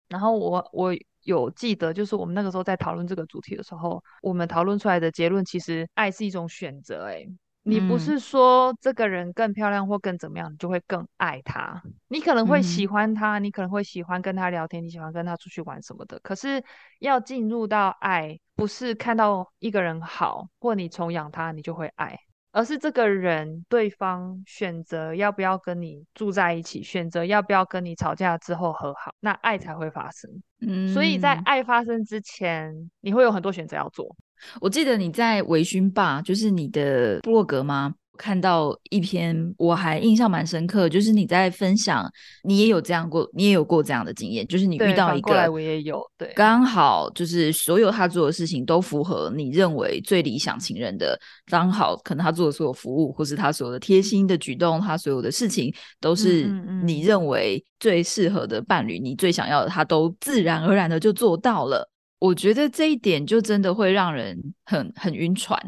[0.09, 7.07] 然后我我有记得，就是我们那个时候在讨论这个主题的时候，我们讨论出来的结论，其实爱是一种选择。
[7.07, 7.25] 哎。
[7.63, 11.83] 你不是说这个人更漂亮或更怎么样，你就会更爱他。
[12.09, 16.19] 你可能会喜欢他，你可能会喜欢跟他聊天，你喜欢跟他出去玩什么的。
[16.21, 16.63] 可是
[17.01, 22.19] 要进入到爱，不是看到一个人好或你崇仰他，你就会爱，
[22.51, 30.31] 而是这个人对方选择要不要跟你住在一起，选择要不要跟你吵架之后和好，那爱才会发生。
[30.63, 34.17] 嗯，所以在爱发生之前，你会有很多选择要做。
[34.61, 37.95] 我记得你在微醺吧，就是你的布洛格吗？
[38.19, 42.07] 看到一篇，我还印象蛮深刻，就是你在分享，
[42.45, 56.45] 你也有这样过，你也有过这样的经验，就是你遇到一个，我也有，对，刚好就是所有他做的事情都符合你认为最理想情人的，刚好可能他做的所有服务，或是他所有的贴心的举动，他所有的事情都是
[56.85, 61.90] 你认为最适合的伴侣，你最想要的，他都自然而然的就做到了。
[62.21, 65.59] 我觉得这一点就真的会让人很很晕船，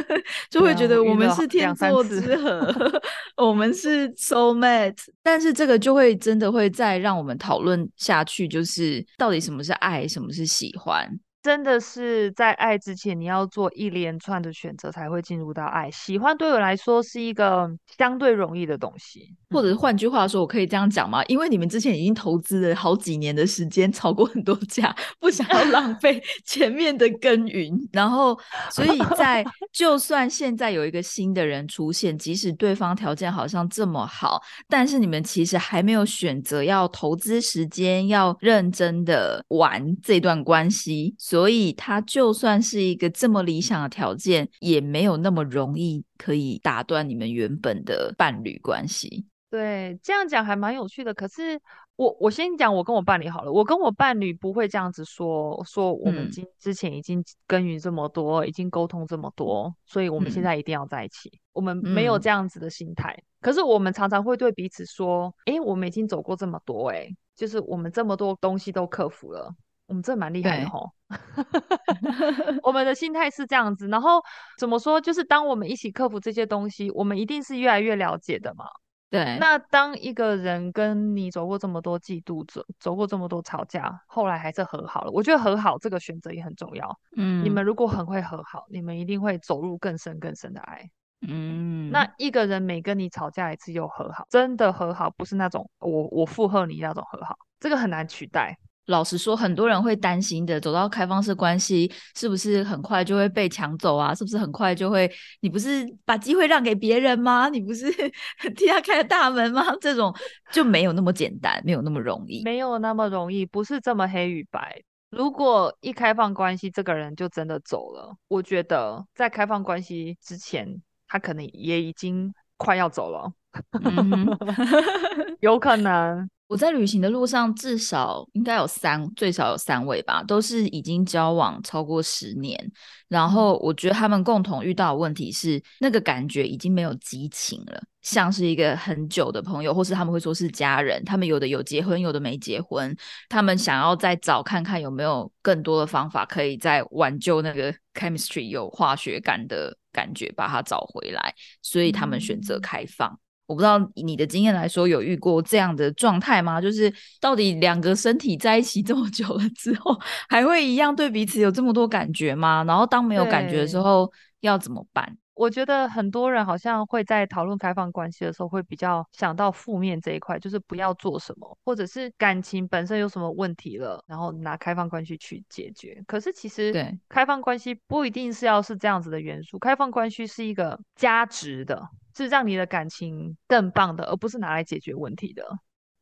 [0.50, 2.70] 就会觉得我们是天作之合
[3.36, 4.94] 我们是 soul mate。
[5.22, 11.08] 但是这个就会真的会再让我们讨论下去，就是到底什么是爱，什么是喜欢。
[11.42, 15.90] 真的是在爱之前，你要做一连串的选择，才会进入到爱。
[15.90, 17.68] 喜欢对我来说是一个
[17.98, 21.24] 相对容易的东西，或者换句话说，我可以这样讲吗？
[21.24, 28.38] 因为你们之前已经投资了好几年的时间，吵过很多架，不想要浪费 前面的耕耘，然后
[28.70, 41.16] 所以在 就算现在有一个新的人出现，即使对方条件好像这么好，但是你们其实还没有选择要投资时间，要认真的玩这段关系。
[41.32, 49.24] 所以，他就算是一个这么理想的条件，也没有那么容易可以打断你们原本的伴侣关系。
[49.48, 51.14] 对，这样讲还蛮有趣的。
[51.14, 51.58] 可是，
[51.96, 53.50] 我我先讲我跟我伴侣好了。
[53.50, 61.32] 我跟我伴侣不会这样子说，说我们今之前已经耕耘这么多，已经沟通这么多，所以我们现在一定要在一起。
[61.54, 63.18] 我们没有这样子的心态。
[63.40, 69.50] 可是，我们常常会对彼此说：“哎，我们已经走过这么多，哎，就是我们这么多东西都克服了。”
[69.92, 70.90] 我们这蛮厉害的吼，
[72.64, 74.22] 我们的心态是这样子，然后
[74.56, 74.98] 怎么说？
[74.98, 78.64] 就是当我们一起克服这些东西，我们一定是越来越了解的嘛。
[79.10, 79.36] 对。
[79.38, 85.10] 那当一个人跟你走过这么多嫉妒，走走过这么多吵架，后来还是和好了。
[85.10, 86.98] 我觉得和好这个选择也很重要。
[87.18, 87.44] 嗯。
[87.44, 90.88] 你们如果很会和好，你们一定会走入更深更深的爱。
[91.28, 91.90] 嗯。
[91.90, 98.56] 那一个人每跟你吵架一次又和好，真的和好不是那种我我附和你那种和好，这个很难取代。
[98.86, 104.12] 老实说，很多人会担心的，走到开放式关系，是不是很快就会被抢走啊？
[104.14, 105.10] 是不是很快就会？
[105.40, 107.48] 你不是把机会让给别人吗？
[107.48, 107.90] 你不是
[108.56, 109.64] 替他开了大门吗？
[109.80, 110.12] 这种
[110.50, 114.82] 就没有那么简单，没有那么容易，没有那么容易，不是这么黑与白。
[115.10, 123.32] 如果一开放关系，这个人就真的走了，我觉得在开放关系之前，他可能也已经快要走了，
[125.40, 126.28] 有可能。
[126.52, 132.70] 我在旅行的路上，至少应该有三，最少有三位吧，都是已经交往超过十年。
[133.08, 141.02] 然后我觉得他们共同遇到的问题是，那个感觉已经没有激情了，像是一个很久的朋友，或是他们会说是家人。
[141.06, 142.94] 他们有的有结婚，有的没结婚。
[143.30, 151.34] 他们想要再找看看有没有更多的方法，可以再挽救那个 chemistry 有化学感的感觉，把它找回来。
[151.62, 153.18] 所以他们选择开放。
[153.46, 156.60] 我不知道你的经验来说，有遇过这样的状态吗？
[156.60, 162.64] 就是到底两个身体在一起这么久了之后，还会一样对彼此有这么多感觉吗？
[162.66, 165.16] 然后当没有感觉的时候，要怎么办？
[165.34, 176.02] 我觉得很多人好像会在讨论开放关系的时候，会比较想到负面这一块，就是不要做什么，或者是感情本身有什么问题了，然后拿开放关系去解决。
[176.06, 181.82] 可是其实，对开放关系不一定是要是这样子的元素，开放关系是一个加值的。
[182.16, 185.44] 是让你的感情更棒的，而不是拿来解决问题的。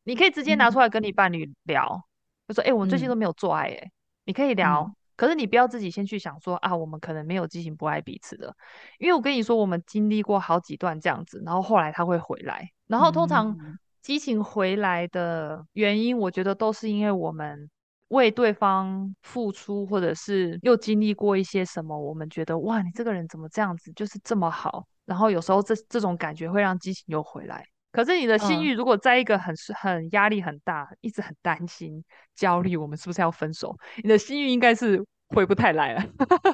[0.03, 2.01] 你可以直接拿出来跟你伴侣聊，
[2.47, 3.91] 就说：“哎，我们最近都没有做爱。”哎，
[4.25, 8.55] 你可以聊，可是你不要自己先去想说：“啊，我们可能没有激情，不爱彼此的。”
[8.97, 12.67] 因为我跟你说，我们经历过好几段这样子，然后后来他会回来。
[12.87, 13.55] 然后通常
[14.01, 17.69] 激情回来的原因，我觉得都是因为我们
[18.07, 24.87] 为对方付出，或者是又经历过一些什么，我们觉得哇，你这个人怎么这样子，就是这么好。
[25.05, 32.03] 然后有时候这这种感觉会让激情又回来，可是你的性欲如果在一个很很压力很大，一直很担心、
[32.35, 33.75] 焦虑，我们是不是要分手？
[34.03, 36.03] 你的性欲应该是回不太来了。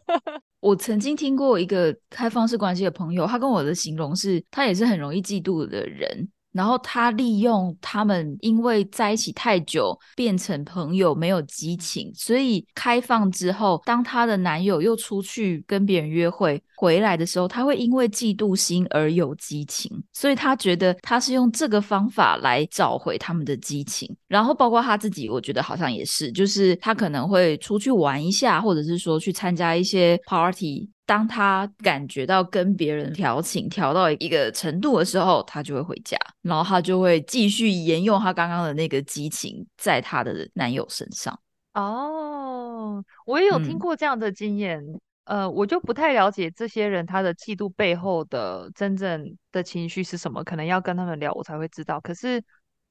[0.59, 6.27] 我曾经听过一个开放式关系的朋友，他跟我的形容是，他也是很容易嫉妒的人。
[6.57, 24.09] 然后他利用他们因为在一起太久变成朋友，没有激情，所以开放之后，当他的男友又出去跟别人约会回来的时候，他会因为嫉妒心而有激情，所以他觉得他是用这个方法来找回他们的激情。
[24.27, 30.89] 然后包括他自己，我觉得好像也是，就是他可能会出去玩一下，或者是说去参加一些 party。
[31.07, 41.39] 当他感觉到跟别人调情调到一个程度的时候，他就会回家，然后他就会继续沿用他刚刚的那个激情在他的男友身上。
[41.73, 44.83] 哦，我也有听过这样的经验，
[45.23, 51.99] 呃，我就不太了解这些人他的嫉妒背后的真正的情绪是什么，可能要跟他们聊，我才会知道。
[52.01, 52.43] 可是。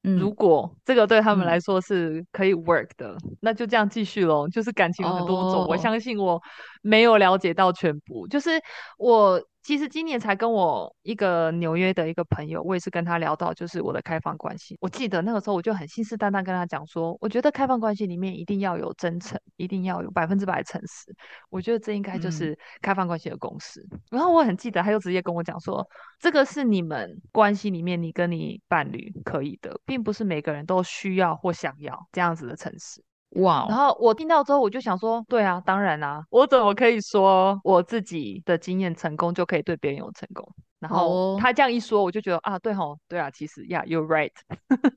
[0.03, 4.47] 如果这个对他们来说是可以 work 的，那就这样继续喽。
[4.47, 6.41] 就是感情有很多种，我相信我
[6.81, 8.27] 没有了解到全部。
[8.27, 8.61] 就是
[8.97, 14.77] 我其实今年才跟我一个纽约的一个朋友，我也是跟他聊到，就是我的开放关系。
[14.79, 21.13] 我记得那个时候我就很信誓旦旦跟他讲说，我觉得开放关系里面一定要有真诚，一定要有百分之百诚实。
[21.49, 23.85] 我觉得这应该就是开放关系的公式。
[24.09, 25.85] 然后我很记得，他就直接跟我讲说。
[26.19, 33.03] 这个是你们关系里面，你跟你伴侣可以的，并不是每个人都需要或想要这样子的诚实。
[33.31, 33.65] 哇！
[33.69, 40.47] 然后我听到之后，我就想说，对啊，当然啊，我怎么可以说我自己的经验成功就可以对别人有成功？
[40.79, 44.29] 然后他这样一说，我就觉得啊，对吼，对啊，其实呀，you're right。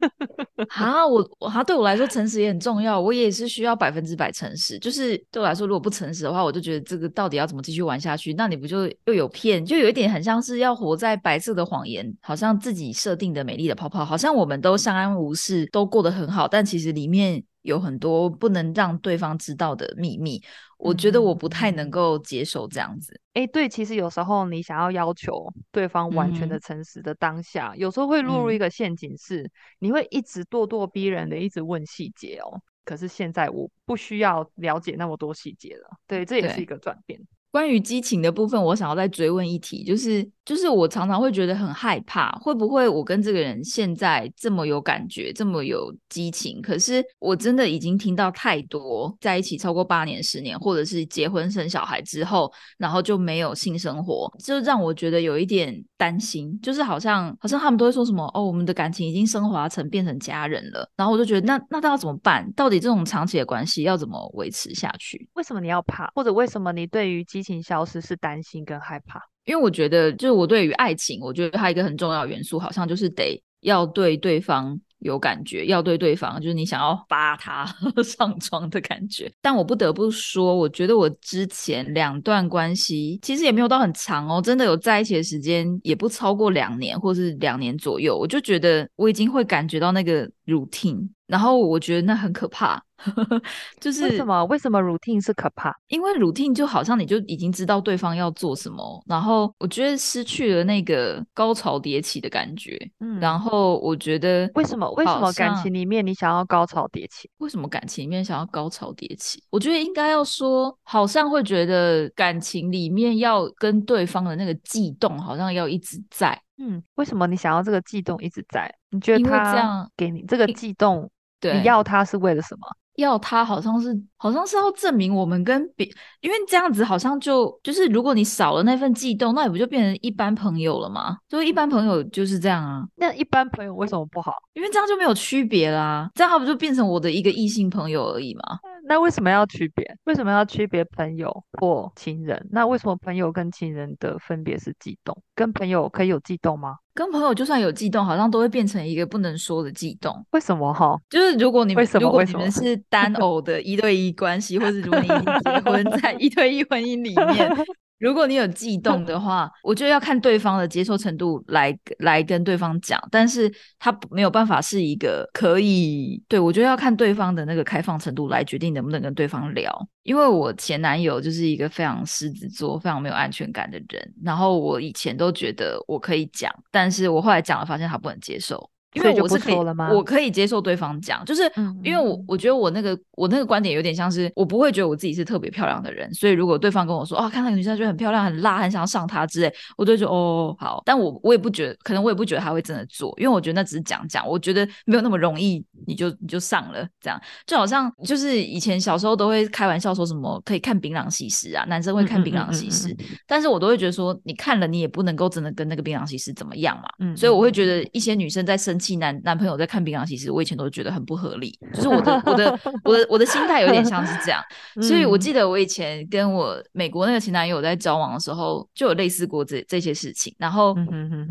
[0.76, 4.78] 啊，我他对我来说，诚实也很重要，我也是需要百分之百诚实。
[4.78, 8.34] 就是对我来说，如果不诚实的话，我就觉得这个到底要怎么继续玩下去？
[8.34, 9.64] 那你不就又有骗？
[9.64, 17.42] 就有一点很像是要活在白色的谎言，好像自己设定的美丽的泡泡，好像我们都相安无事，都过得很好，但其实里面。
[17.62, 20.42] 有很多不能让对方知道的秘密，
[20.78, 23.20] 我觉得我不太能够接受这样子。
[23.34, 32.60] 哎，对，其实有时候你想要要求对方完全的诚实的当下，有时候会落入一个陷阱，是你会一直咄咄逼人的一直问细节哦。
[32.84, 37.20] 可是现在我不需要了解那么多细节了，对，这也是一个转变。
[37.50, 62.48] 关于激情的部分，我想要再追问一题，就是就是我常常会觉得很害怕，会不会我跟这个人现在这么有感觉，这么有激情，可是我真的已经听到太多在一起超过八年、十年，或者是结婚生小孩之后，然后就没有性生活，就让我觉得有一点担心，就是好像好像他们都会说什么哦，我们的感情已经升华成变成家人了，然后我就觉得那那要怎么办？
[62.52, 65.28] 到底这种长期的关系要怎么维持下去？
[65.34, 66.08] 为什么你要怕？
[66.14, 77.64] 或者为什么你对于激激情消失是担心跟害怕，因为我觉得，就是我对于爱情，我觉得它一个很重要元素，好像就是得要对对方有感觉，要对对方，就是你想要扒他
[78.04, 79.32] 上床的感觉。
[79.40, 91.08] 但我不得不说，我觉得我之前两段关系其实也没有到很长哦，真的有在一起的时间也不超过两年，或是两年左右，我就觉得我已经会感觉到那个 routine。
[91.26, 92.82] 然后我觉得那很可怕，
[93.80, 94.44] 就是为什么？
[94.46, 95.74] 为什么 routine 是可怕？
[95.88, 102.78] 因为 routine 就好像你就已经知道对方要做什么，然后我觉得失去了那个高潮迭起的感觉。
[103.00, 104.90] 嗯，然后我觉得为什么？
[104.92, 107.30] 为什么感情里面你想要高潮迭起？
[107.38, 109.42] 为什么感情里面想要高潮迭起？
[109.50, 116.38] 我觉得应该要说，好像会觉得感情里面要跟对方的那个悸动，好像要一直在。
[116.58, 118.70] 嗯，为什么你想要这个悸动一直在？
[118.90, 121.10] 你觉得他这样给你这个悸动？
[121.40, 122.60] 对你要他是为了什么？
[123.00, 125.86] 要他好像是好像是要证明我们跟别，
[126.20, 131.16] 因为这样子好像就就是如果你少了那份悸动，那你不就变成一般朋友了吗？
[131.28, 132.84] 就一般朋友就是这样啊。
[132.96, 134.32] 那一般朋友为什么不好？
[134.54, 138.42] 因为这样就没有区别啦，这样他不就变成我的一个异性朋友而已吗？
[138.84, 139.96] 那为什么要区别？
[140.04, 142.48] 为什么要区别朋友或情人？
[142.50, 145.16] 那为什么朋友跟情人的分别是悸动？
[145.34, 146.76] 跟朋友可以有悸动吗？
[146.92, 150.14] 跟朋友就算有悸动，好像都会变成一个不能说的悸动。
[150.32, 150.96] 为什么哈？
[151.08, 157.50] 就是如果你们如果你们是单偶的一对一关系，或者如果你已经结婚在一对一婚姻里面。
[158.00, 169.70] 如果你有悸动的话，我觉得要看对方的接受程度来来跟对方讲，但是他没有办法是一个可以对我觉得要看对方的那个开放程度来决定能不能跟对方聊。
[170.02, 178.70] 因为我前男友就是一个非常狮子座、非常没有安全感的人，然后我以前都觉得我可以讲，但是我后来讲了，发现他不能接受。
[178.94, 179.54] 因为我是可以，
[179.94, 181.42] 我可以接受对方讲，就是
[181.82, 209.50] 因为我我觉得我那个我那个观点有点像是我不会觉得我自己是特别漂亮的人，所以如果对方跟我说啊，看那个女生觉得很漂亮、很辣，很想要上她之类，我就会说哦好，但我我也不觉得，可能我也不觉得他会真的做，因为我觉得那只是讲讲，我觉得没有那么容易，你就你就上了这样，就好像就是以前小时候都会开玩笑说什么可以看槟榔西施啊，男生会看槟榔西施，但是我都会觉得说你看了你也不能够真的跟那个槟榔西施怎么样嘛，所以我会觉得一些女生在生气男男朋友。
[209.60, 214.42] 在看槟榔，其实我以前都觉得很不合理，就是我的我的我的我的心态有点像是这样，
[214.80, 220.74] 所以我记得我以前跟我美国那个前男友在交往的时候，就有类似过这这些事情，然后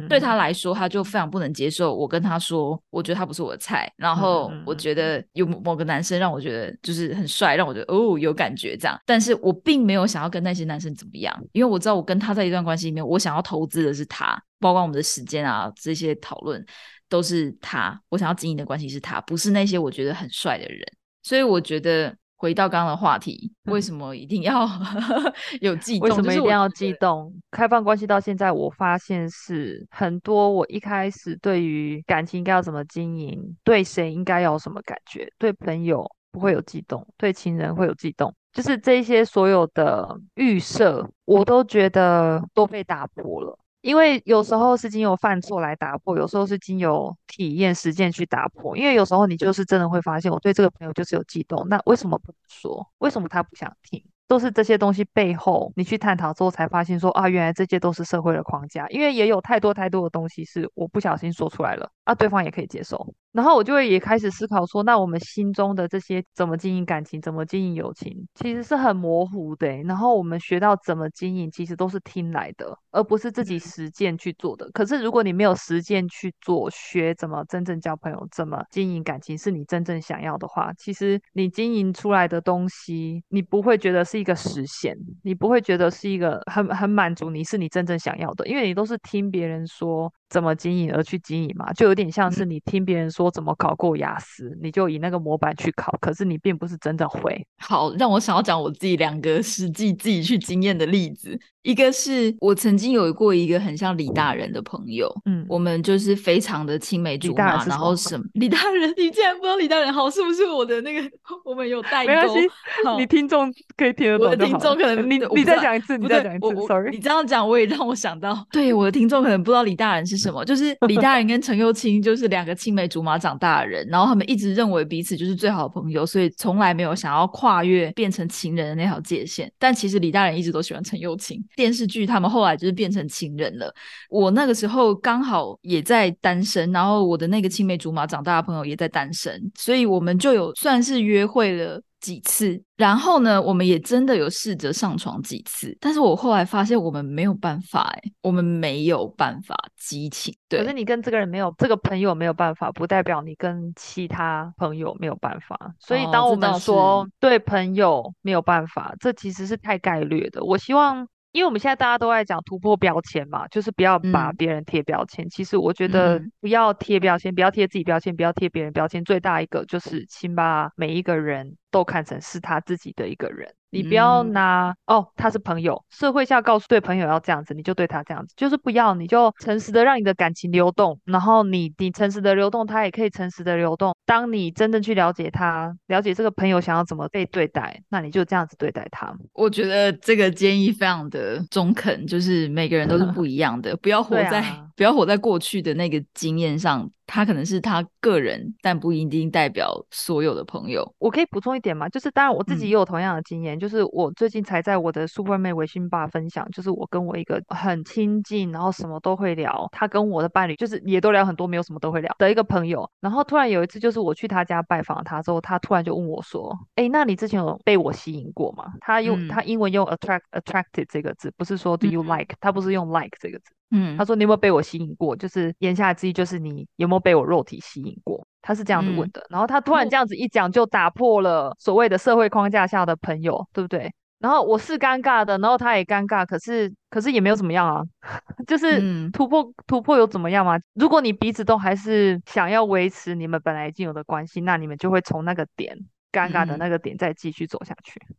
[0.08, 16.64] 对他来说，他就非常不能接受我跟他说，我觉得他不是我的菜，然后我觉得有某个男生让我觉得就是很帅，让我觉得哦有感觉这样，但是我并没有想要跟那些男生怎么样，因为我知道我跟他在一段关系里面，我想要投资的是他，包括我们的时间啊这些讨论。
[17.10, 20.82] 都是他，我想要经营的关系是他，不是那些我觉得很帅的人。
[21.24, 24.66] 所以我觉得回到刚刚的话题，为什么一定要
[25.60, 26.08] 有悸动？
[26.08, 27.34] 为什么一定要悸激动？
[27.52, 43.60] 开放关系到现在，我发现是很多我一开始对于感情应该要怎么经营，对谁应该要有什么感觉，对朋友不会有悸动，对情人会有悸动，就是这些所有的预设，我都觉得都被打破了。
[43.82, 48.76] 因为有时候是经由犯错来打破，有时候是经由体验实践去打破。
[48.76, 52.86] 因为有时候你就是真的会发现，我对这个朋友就是有悸动，那为什么不说？
[52.98, 54.04] 为什么他不想听？
[54.30, 58.88] 都是这些东西背后，你去探讨之后才发现说啊，原来这些都是社会的框架。
[58.90, 63.12] 因为也有太多太多的东西是我不小心说出来了啊，对方也可以接受。
[63.32, 69.68] 然后我就会也开始思考说，那我们心中的这些怎么经营感情，怎么经营友情，其实是很模糊的。
[69.84, 74.70] 然后我们学到怎么经营，其实都是听来的，而不是自己实践去做的。
[74.72, 90.12] 可是如果你没有实践去做，学怎么真正交朋友，怎么经营感情，是你真正想要的话，其实你经营出来的东西，你不会觉得是一个实现，你不会觉得是一个很很满足你，是你真正想要的，因为你都是听别人说。
[90.30, 97.46] 怎么经营而去经营嘛，就有点像是你听别人说怎么考过雅思，你就以那个模板去考，可是你并不是真的会。
[97.58, 101.38] 好，让我想要讲我自己两个实际自己去经验的例子。
[101.62, 111.02] 一个是我曾经有过一个很像李大人的朋友，嗯，我们就是非常的青梅竹马，然后什么李大人，你竟然不知道李大人好，是不是我的那个
[111.44, 112.14] 我们有代沟？
[112.14, 112.50] 没关系，
[112.98, 114.28] 你听众可以听得懂。
[114.28, 129.52] 我的听众可能你你再讲一次，你再讲一次，sorry，你这样讲我也让我想到，对我的听众可能不知道李大人是什么， 就是李大人跟陈幼卿就是两个青梅竹马长大的人，然后他们一直认为彼此就是最好的朋友，所以从来没有想要跨越变成情人的那条界限。
[129.60, 132.30] 但其实李大人一直都喜欢陈幼卿，电视剧他们。
[132.30, 133.74] 后来就是变成情人了。
[134.08, 142.62] 我那个时候刚好也在单身，然后我的那个青梅竹马长大的朋友也在单身，所以我们就有算是约会了几次。
[142.76, 145.78] 然后呢，我们也真的有试着上床几次。
[145.82, 150.34] 但是我后来发现我们没有办法，哎，我们没有办法激情。
[150.48, 155.74] 对，可是你跟这个人没有这个朋友没有办法，不代表你跟其他朋友没有办法。
[155.80, 160.44] 所以当我们说对朋友没有办法，这其实是太概率的。
[160.44, 161.08] 我希望。
[161.32, 165.30] 因为我们现在大家都在讲突破标签嘛，就是不要把别人贴标签。
[165.30, 169.04] 其实我觉得不要贴标签，不要贴自己标签，不要贴别人标签。
[169.04, 173.54] 最大一个就是请把每一个人都看成是他自己的一个人。
[173.72, 183.96] 你不要拿哦，他是朋友，社会下告诉对朋友要这样子，你就对他这样子，就是不要，你就诚实的让你的感情流动，然后你你诚实的流动，他也可以诚实的流动。
[184.06, 189.14] 当你真正去了解他，了解这个朋友想要怎么被对待，那你就这样子对待他。
[189.34, 194.44] 我觉得这个建议非常的中肯，就是每个人都是不一样的，不要活在
[194.80, 196.90] 不要活在过去的那个经验上。
[197.12, 200.88] 他可能是他个人，但不一定代表所有的朋友。
[201.00, 201.90] 我可以补充一点吗？
[201.90, 212.88] 就是当然我自己也有同样的经验，就是我最近才在我的 Super 妹微信吧分享，就是我跟我一个很亲近，然后什么都会聊，他跟我的伴侣就是也都聊很多，没有什么都会聊的一个朋友。
[213.02, 223.46] 然后突然有一次，就是我去他家拜访他之后，他突然就问我说：“哎，那你之前有被我吸引过吗？”他用他英文用 attract attracted 这个字，不是说 do you like，他不是用 like 这个字。
[223.72, 225.16] 嗯，他说你有没有被我吸引过？
[225.16, 228.26] 就是言下之意就是你有没有被我肉体吸引过？
[228.42, 229.26] 他是这样子问的。
[229.30, 233.92] 然后他突然这样子一讲，就打破了所谓的社会框架下的朋友，对不对？
[234.20, 237.82] 然后我是尴尬的，然后他也尴尬，可是可是也没有怎么样啊，
[238.48, 240.60] 就是突破突破有怎么样吗？
[240.74, 245.78] 如果你彼此都还是想要维持你们本来已经有的关系，那你们就会从那个点
[246.12, 248.02] 尴尬的那个点再继续走下去。
[248.10, 248.16] 嗯，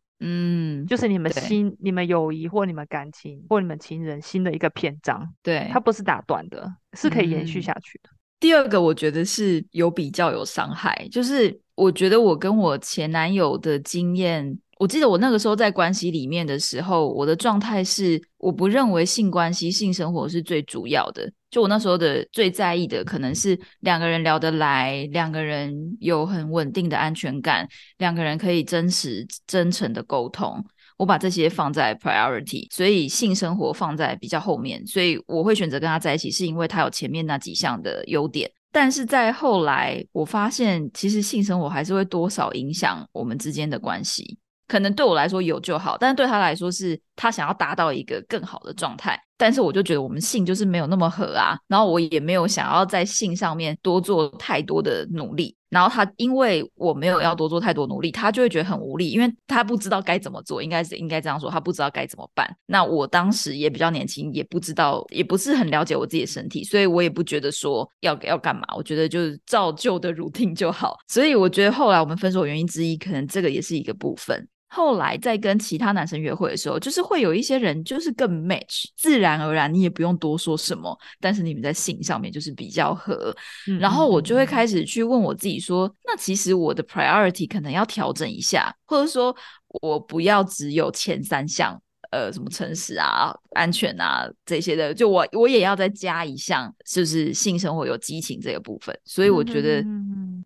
[0.87, 8.09] 就是你们新、你们友谊或你们感情或你们情人新的一个篇章，对，它不是打断的，是可以延续下去的。
[8.39, 14.57] 第二个，我觉得是有比较有伤害，就是我觉得我跟我前男友的经验。
[14.79, 21.31] 我记得我那个时候在关系里面的时候，我的状态是我不认为性关系、性生活是最主要的。
[21.51, 30.65] 就我那时候的最在意的，可能是两个人聊得来，两个人有很稳定的安全感，两个人可以真实、真诚的沟通。
[30.97, 34.85] 我把这些放在 priority，所以性生活放在比较后面。
[34.87, 38.49] 所以我会选择跟他在一起，是因为他有前面那几项的优点。
[38.71, 44.37] 但是在后来，我发现其实性生活还是会多少影响我们之间的关系。
[44.71, 49.21] 可能对我来说有就好，但是对他来说是他想要达到一个更好的状态。
[49.37, 55.53] 但是我就觉得我们性就是没有那么合啊，然后我也没有想要在性上面多做太多的努力。
[55.67, 62.47] 然后他因为我没有要多做太多努力，他就会觉得很无力，因为他不知道该怎么做，应该是应该这样说，他不知道该怎么办。
[62.65, 70.97] 那我当时也比较年轻，也不知道，也不是很了解我自己的身体，所以我也不觉得说要要干嘛，我觉得就是照旧的如听就好。
[71.07, 74.47] 所以我觉得后来我们分手原因之一，可能这个也是一个部分。
[74.73, 83.35] 后来在跟其他男生约会的时候，就是会有一些人就是更 match，自然而然你也不用多说什么，但是你们在性上面就是比较合，
[83.79, 89.35] 然后我就会开始去问我自己说，那其实我的 priority 可能要调整一下，或者说
[89.81, 91.81] 我不要只有前三项。
[92.11, 98.93] 呃，什么诚实啊、安全啊这些的，就我我也要再加一项，就是性生活有激情这个部分。
[99.05, 99.81] 所以我觉得，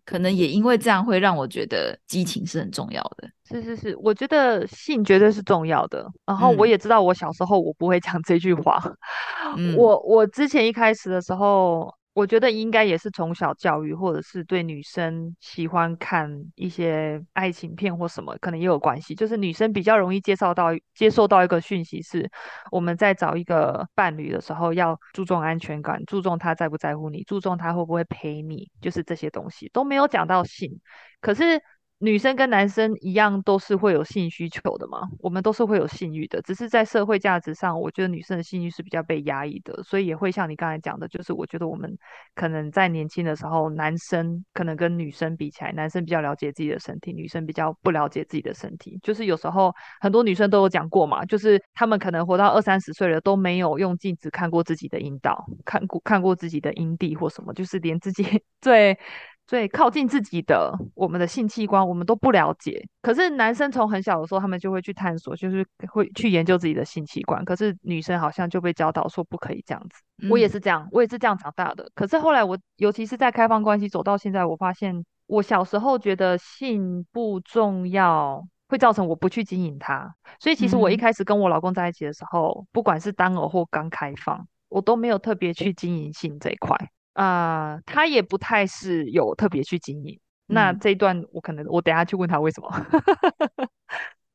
[0.06, 3.28] 可能也因为这样，会让我觉得激情是很重要的。
[3.44, 6.06] 是是是，我觉得性绝对是重要的。
[6.24, 8.82] 然后我也知道，我小时候我不会讲这句话。
[9.76, 11.92] 我我之前一开始的时候。
[12.16, 19.14] 我觉得应该也是从小教育，或者是对女生喜欢看一些爱情片或什么，可能也有关系。
[19.14, 22.26] 就是女生比较容易接受到接受到一个讯息，是
[22.70, 30.80] 我们在找一个伴侣的时候，要注重安全感，注重他在不在乎你，注重他会不会陪你，就是这些东西都没有讲到性，
[31.20, 31.60] 可是。
[31.98, 35.00] 女生跟男生一样，都是会有性需求的嘛？
[35.18, 41.90] 我们都是会有性欲的，只是在社会价值上，我觉得女生的性欲是比较被压抑的，所以也会像你刚才讲的，就是我觉得我们
[42.34, 48.98] 可能在年轻的时候，男生可能跟女生比起来，男生比较了解自己的身体，女生比较不了解自己的身体。
[49.02, 58.22] 就是有时候很多女生都有讲过嘛，就是她们可能活到二三十岁了，都没有用镜子看过自己的阴道，看过看过自己的阴蒂或什么，就是连自己
[58.60, 58.98] 最。
[59.46, 62.84] 最靠近自己的我们的性器官，我们都不了解。
[63.00, 67.44] 可是男生从很小的时候，他们就会去探索，就是会去研究自己的性器官。
[67.44, 70.28] 可是女生好像就被教导说不可以这样子。
[70.28, 71.88] 我也是这样，我也是这样长大的。
[71.94, 80.12] 可是后来我，尤其是在开放关系走到现在，我发现我小时候觉得性不重要，会造成我不去经营它。
[80.40, 86.76] 所以其实我一开始跟我老公在一起的时候，不管是单偶或刚开放，我都没有特别去经营性这一块。
[87.16, 90.18] 啊，他也不太是有特别去经营。
[90.46, 92.70] 那这一段我可能我等下去问他为什么，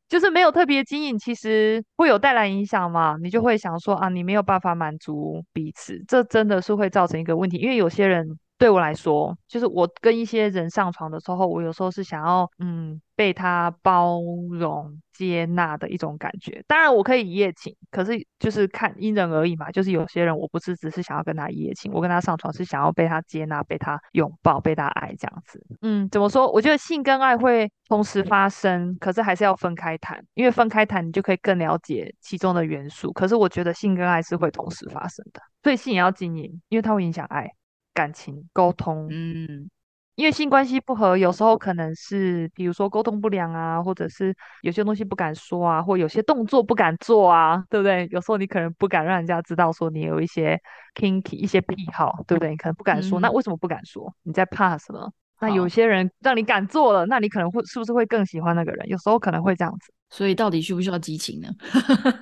[0.10, 3.16] 就是没有特别经营，其实会有带来影响嘛？
[3.22, 8.38] 你就会想说啊，你没有办法满足彼此，这真的是会造成一个问题，因为有些人。
[8.62, 14.20] 对我来说，就是我跟一些人上床的时候，我有时候是想要，嗯，被他包
[14.52, 16.64] 容、接纳的一种感觉。
[16.68, 19.72] 当然，我可以一夜情，可是就是看因人而异嘛。
[19.72, 25.60] 就是有些人，我不是只是想要跟他一夜情，我跟他上床是想要被他接纳、被他拥抱、被他爱这样子。
[25.82, 26.48] 嗯，怎么说？
[26.52, 33.12] 我觉得性跟爱会同时发生，可是还是要分开谈，因为分开谈你就可以更了解其中的元素。
[33.12, 37.50] 可是我觉得性跟爱是会同时发生的，所以性也要经营，因为它会影响爱。
[37.94, 39.70] 感情沟通，嗯，
[40.16, 48.08] 因为性关系不和，有时候可能是，比如说沟通不良啊，或者是有些东西不敢说啊，或有些动作不敢做啊，对不对？
[48.12, 50.60] 有时候你可能不敢让人家知道说你有一些
[50.96, 52.52] kinky 一些癖好，对不对？
[52.52, 54.14] 你可能不敢说，那为什么不敢说？
[54.24, 55.12] 你在怕什么？
[55.42, 58.88] 那有些人让你敢做了，那你可能会是不是会更喜欢那个人？
[58.88, 59.92] 有时候可能会这样子。
[60.10, 61.48] 所以到底需不需要激情呢？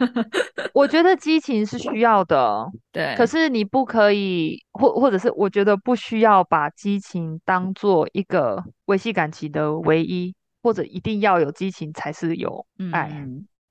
[0.74, 3.16] 我觉得激情是需要的，对。
[3.18, 13.12] 可是你不可以，或或者是我觉得不需要把激情当做一个维系感情的唯一，或者一定要有激情才是有爱。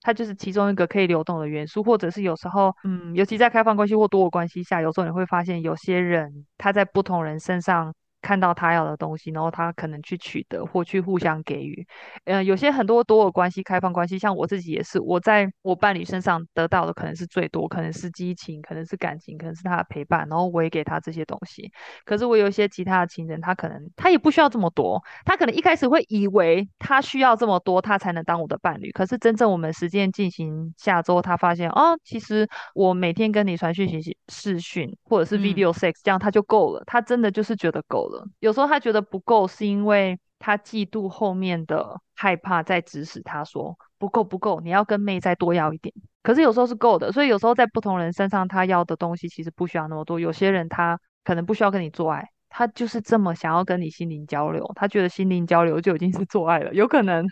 [0.02, 7.94] 它就是其中一个可以流动的元素，或者是有时候，嗯，尤其在开放关系或多个关系下，有时候你会发现有些人他在不同人身上。
[8.20, 11.86] 看到他要的东西，然后他可能去取得或去互相给予。
[12.24, 21.70] 呃，有些很多多有关系、开放关系，像我自己也是，我在我伴侣身上得到的可能是最多，可能是激情，可能是感情，可能是他的陪伴，然后我也给他这些东西。
[22.04, 28.90] 可是我有一些其他的情人，他可能他也不需要这么多，他可能一开始会以为他需要这么多，他才能当我的伴侣。
[28.90, 36.82] 可是真正我们实践进行下周，他发现哦，其实我每天跟你传讯息、视讯或者是 video sex，这样他就够了。
[36.84, 38.07] 他真的就是觉得够。
[38.40, 45.94] 有时候他觉得不够，是因为他嫉妒后面的害怕，在指使他说不够不够，你要跟妹再多要一点。
[46.22, 50.20] 可是有时候是够的，所以有时候在不同人身上，他要的东西其实不需要那么多。
[50.20, 57.26] 有些人他可能不需要跟你做爱，他就是这么想要跟你心灵交流，他觉得心灵交流就已经是做爱了，有可能。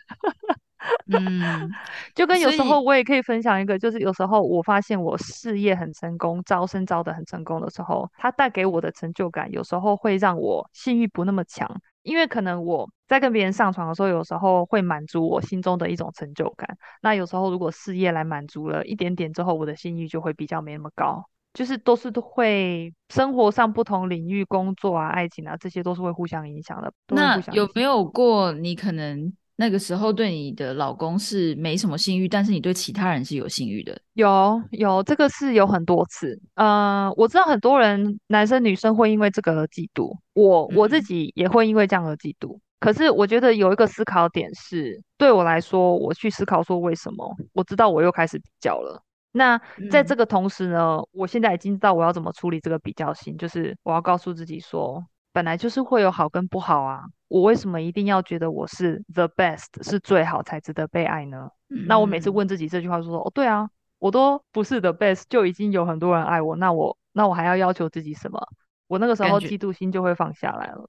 [1.12, 1.70] 嗯，
[2.14, 11.70] 就跟有时候我也可以分享一个，就是有时候我发现我事业很成功，招生招的很成功的时候，它带给我的成就感，有时候会让我性欲不那么强，
[12.02, 16.76] 因为可能我在跟别人上床的时候，有时候会满足我心中的一种成就感。
[17.02, 21.24] 那有时候如果事业来满足了一点点之后，我的性欲就会比较没那么高。
[21.54, 26.92] 就是都是都会生活上不同领域、工作啊、爱情啊，这些都是会互相影响的。
[27.08, 33.98] 那有没有过你可能那个时候对你的老公是没什么性欲，但是你对其他人是有性欲的？
[34.12, 36.38] 有有，这个是有很多次。
[36.54, 42.58] 呃，我知道很多人男生女生会因为这个而嫉妒，我我自己也会因为这样而嫉妒。
[42.78, 49.02] 可是我觉得有一个思考点是，对我来说，我去思考说为什么，我知道我又开始比较了。
[49.32, 49.58] 那
[49.90, 55.02] 在这个同时呢，我现在已经知道我要怎么处理这个比较心，就是我要告诉自己说，
[55.32, 61.50] 本来就是会有好跟不好啊，我为什么一定要觉得我是 the best 是最好才值得被爱呢？
[61.86, 63.68] 那我每次问自己这句话，就说哦，对啊，
[63.98, 68.40] 我都不是 the best，就已经有很多人爱我，那我那我还要要求自己什么？
[68.86, 70.86] 我那个时候嫉妒心就会放下来了。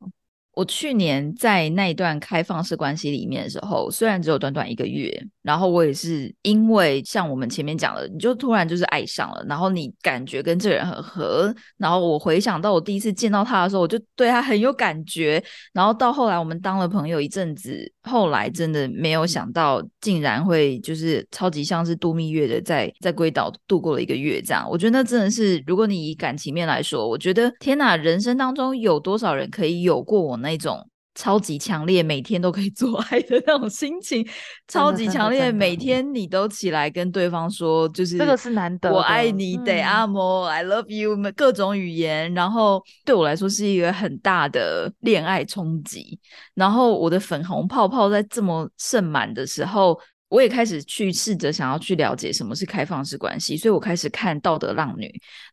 [0.57, 15.41] 我去年在那一段开放式关系里面的时候，虽然只有短短一个月，然后我也是因为像我们前面讲的，你就突然就是爱上了，然后你感觉跟这个人很合，然后我回想到我第一次见到他的时候，我就对他很有感觉，
[15.73, 34.23] 然后到后来我们当了朋友一阵子，后来真的没有想到竟然会就是超级像是度蜜月的，在在龟岛度过了一个月这样，我觉得那真的是，如果你以感情面来说，我觉得天哪，人生当中有多少人可以有过我那种超级强烈，每天都可以做爱的那种心情，
[34.67, 46.19] 超级强烈，每天你都起来跟对方说，就是这个是难得，我爱你，得阿摩，I love you，各种语言，然后对我来说是一个很大的恋爱冲击，
[46.53, 49.99] 然后我的粉红泡泡在这么盛满的时候。
[50.29, 55.05] 我也开始去试着想要去了解什么是开放式关系，所以我开始看《道德浪女》。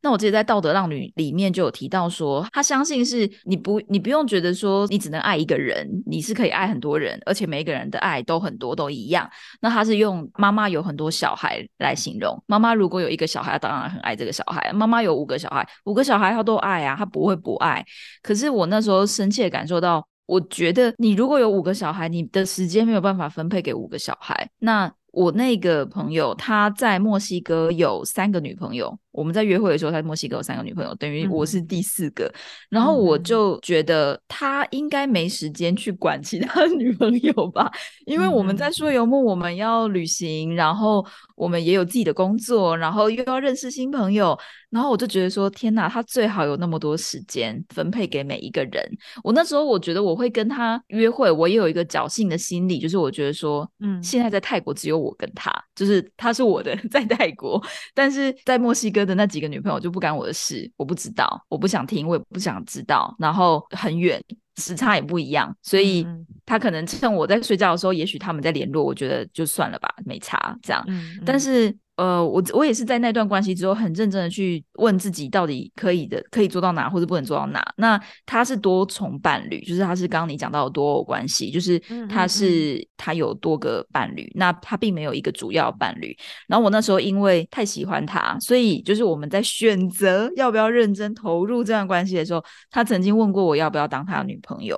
[0.03, 9.31] 那我记得在《道德浪女》里面就有提到说，他相信是你不你不用觉得说你只能爱一个人，你是可以爱很多人，而且每一个人的爱都很多都一样。
[9.61, 17.85] 那他是用妈妈有很多小孩来形容，妈妈如果有一个小孩，当然很爱这个小孩；妈妈有五个小孩，五个小孩他都爱啊，他不会不爱。
[18.23, 20.07] 可是我那时候深切感受到。
[20.27, 24.51] 我觉得你如果有五个小孩，你的时间没有办法分配给五个小孩。
[24.59, 28.99] 那我那个朋友他在墨西哥有三个女朋友。
[29.13, 32.29] 我们在约会的时候，他在墨西哥有三个女朋友，等于我是第四个。
[32.69, 37.71] 然后我就觉得他应该没时间去管其他 女朋友吧，
[38.07, 41.07] 因为我们在说游牧，我们要旅行，然后
[41.37, 44.37] 我们也有自己的工作，然后又要认识新朋友。
[44.69, 48.85] 然后我就觉得说，天哪，他最好有那么多时间分配给每一个人。
[49.23, 57.63] 我那时候我觉得我会跟他约会，我也有一个侥幸的心理，就是我觉得说，嗯，现在在泰国只有我跟他，就是他是我的 在泰国，
[57.95, 59.05] 但是在墨西哥。
[59.05, 63.15] 的那几个女朋友就不干我的事，我不知道，我不想听，我也不想知道。
[63.19, 64.19] 然后很远，
[64.57, 66.07] 时差也不一样，所以
[66.47, 70.83] 他可能趁我在睡觉的时候，也许他们在联络，我觉得就算了吧，没差这样。
[71.27, 71.77] 但是。
[71.97, 77.65] 呃，我我也是在那段关系之后，很认真的去问自己，到底可以的，可以做到哪，或者不能做到哪。
[77.77, 81.79] 那他是多重伴侣，就是他是刚刚你讲到的多偶关系，就是
[82.09, 86.17] 他是他有多个伴侣，那他并没有一个主要伴侣。
[86.49, 94.77] 然后我那时候因为太喜欢他，所以就是我们在选择要不要认真投入这段关系的时候，他曾经问过我要不要当他的女朋友，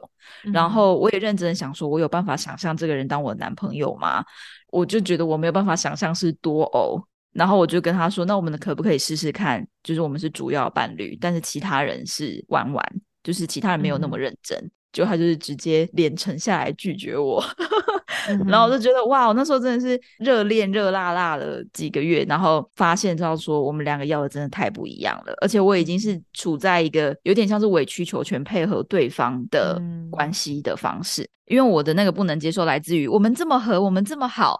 [0.52, 4.22] 然后我也认真的想说，我有办法想象这个人当我的男朋友吗？
[4.70, 7.02] 我就觉得我没有办法想象是多偶，
[7.32, 9.66] 然后我就跟他说：“那我们可不可以试试看？
[9.82, 12.84] 就是我们是主要伴侣，但是其他人是玩玩，
[13.22, 17.44] 就是其他人没有那么认真。”就他就是直接连沉下来拒绝我，
[18.48, 29.78] 然后我就觉得哇，我那时候真的是热恋热辣辣了几个月，然后发现到说我们两个要的真的太不一样了，而且我已经是处在一个有点像是委曲求全配合对方的
[30.10, 31.28] 关系的方式。
[31.44, 34.58] 因为我的那个不能接受来自于我们这么合，我们这么好，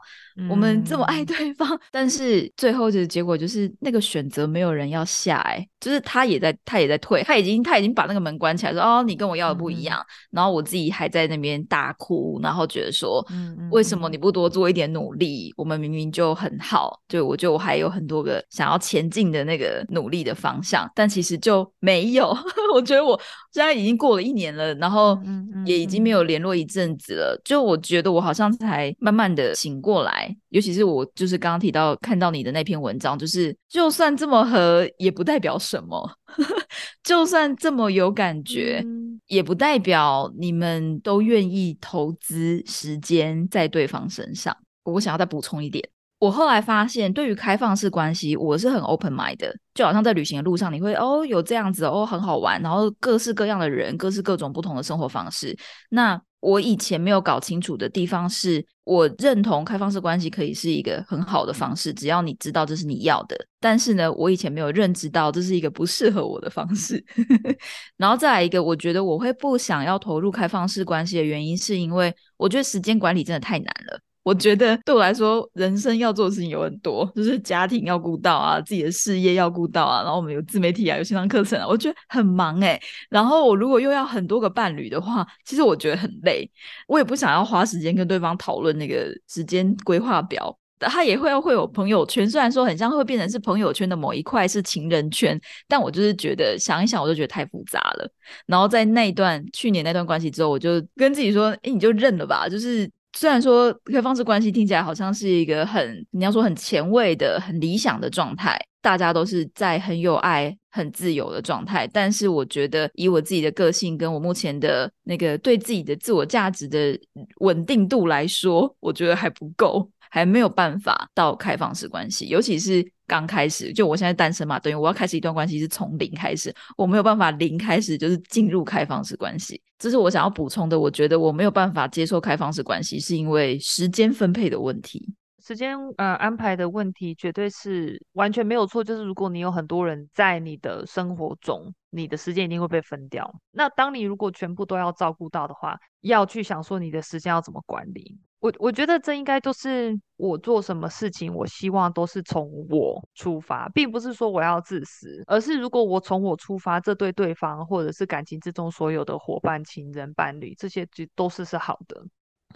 [0.51, 9.99] 我们这么爱对方，但是最后的结果就是那个选择没有人要下，哎，就是他也在，他也在退，他已经他已经把那个门关起来，说哦，你跟我要的不一样，
[10.31, 13.27] 然后我自己还在那边大哭，然后觉得说，
[13.71, 15.55] 为什么你不多做一点努力？
[15.57, 22.37] 我们明明就很好，对我就我还有很多个想要前进的那个努力的方向，但其实就没有。
[22.75, 23.19] 我觉得我
[23.51, 25.19] 现在已经过了一年了，然后
[25.65, 26.67] 也已经没有联络一。
[26.67, 36.09] 阵子了，就我觉得我好像才慢慢的醒过来，尤其是我就是刚刚提到看到你的那篇文章，就是就算这么合，也不代表什么；
[37.03, 38.85] 就算这么有感觉，
[39.27, 44.57] 也不代表你们都愿意投资时间在对方身上。
[44.85, 45.87] 我想要再补充一点，
[46.19, 55.57] 我后来发现，对于开放式关系，我是很 open mind 的，就好像在旅行的路上，你会哦有这样子哦很好玩，然后各式各样的人，各式各种不同的生活方式，
[55.91, 56.21] 那。
[56.47, 63.37] 我以前没有搞清楚的地方是，我认同开放式关系可以是一个很好的方式，只要你知道这是你要的。
[63.59, 67.05] 但是呢，我以前没有认知到这是一个不适合我的方式。
[67.99, 74.01] 然后再来一个，我觉得我会不想要投入开放式关系的原因，是因为我觉得时间管理真的太难了。
[74.27, 82.77] 我觉得对我来说，人生要做的事情有很多，就是家庭要顾到啊，自己的事业要顾到啊，然后我们有自媒体啊，有线上课程啊，我觉得很忙哎。
[83.09, 86.51] 然后我如果又要很多个伴侣的话，其实我觉得很累。
[86.89, 90.59] 我也不想要花时间跟对方讨论那个时间规划表。
[90.81, 98.11] 他也会会有朋友圈，虽然说很像会变成是朋友圈的某一块是情人圈，但我就是觉得想一想，我就觉得太复杂了。
[98.47, 102.91] 然后在那一段去年那段关系之后，我就跟自己说：“哎，你就认了吧。”就是。
[103.17, 116.99] 虽然说开放式关系听起来好像是一个很你要说很前卫的、很理想的状态，大家都是在很有爱、很自由的状态，但是我觉得以我自己的个性跟我目前的那个对自己的自我价值的
[117.41, 119.91] 稳定度来说，我觉得还不够。
[120.17, 130.81] 还没有办法到开放式关系，尤其是刚开始，就我现在单身嘛，等于我要开始一段关系是从零开始，我没有办法零开始就是进入开放式关系，这是我想要补充的。
[130.81, 135.07] 我觉得我没有办法接受开放式关系，是因为时间分配的问题。
[135.45, 143.31] 时间呃安排的问题绝对是完全没有错，就是如果你有很多人在你的生活中，你的时间一定会被分掉。
[143.51, 148.17] 那当你如果全部都要照顾到的话，要去想说你的时间要怎么管理。
[148.47, 162.01] 我我觉得这应该都是我做什么事情，我希望都是从我出发，并不是说我要自私，而是如果我从我出发，这对对方或者是感情之中所有的伙伴、情人、伴侣，这些就都是是好的。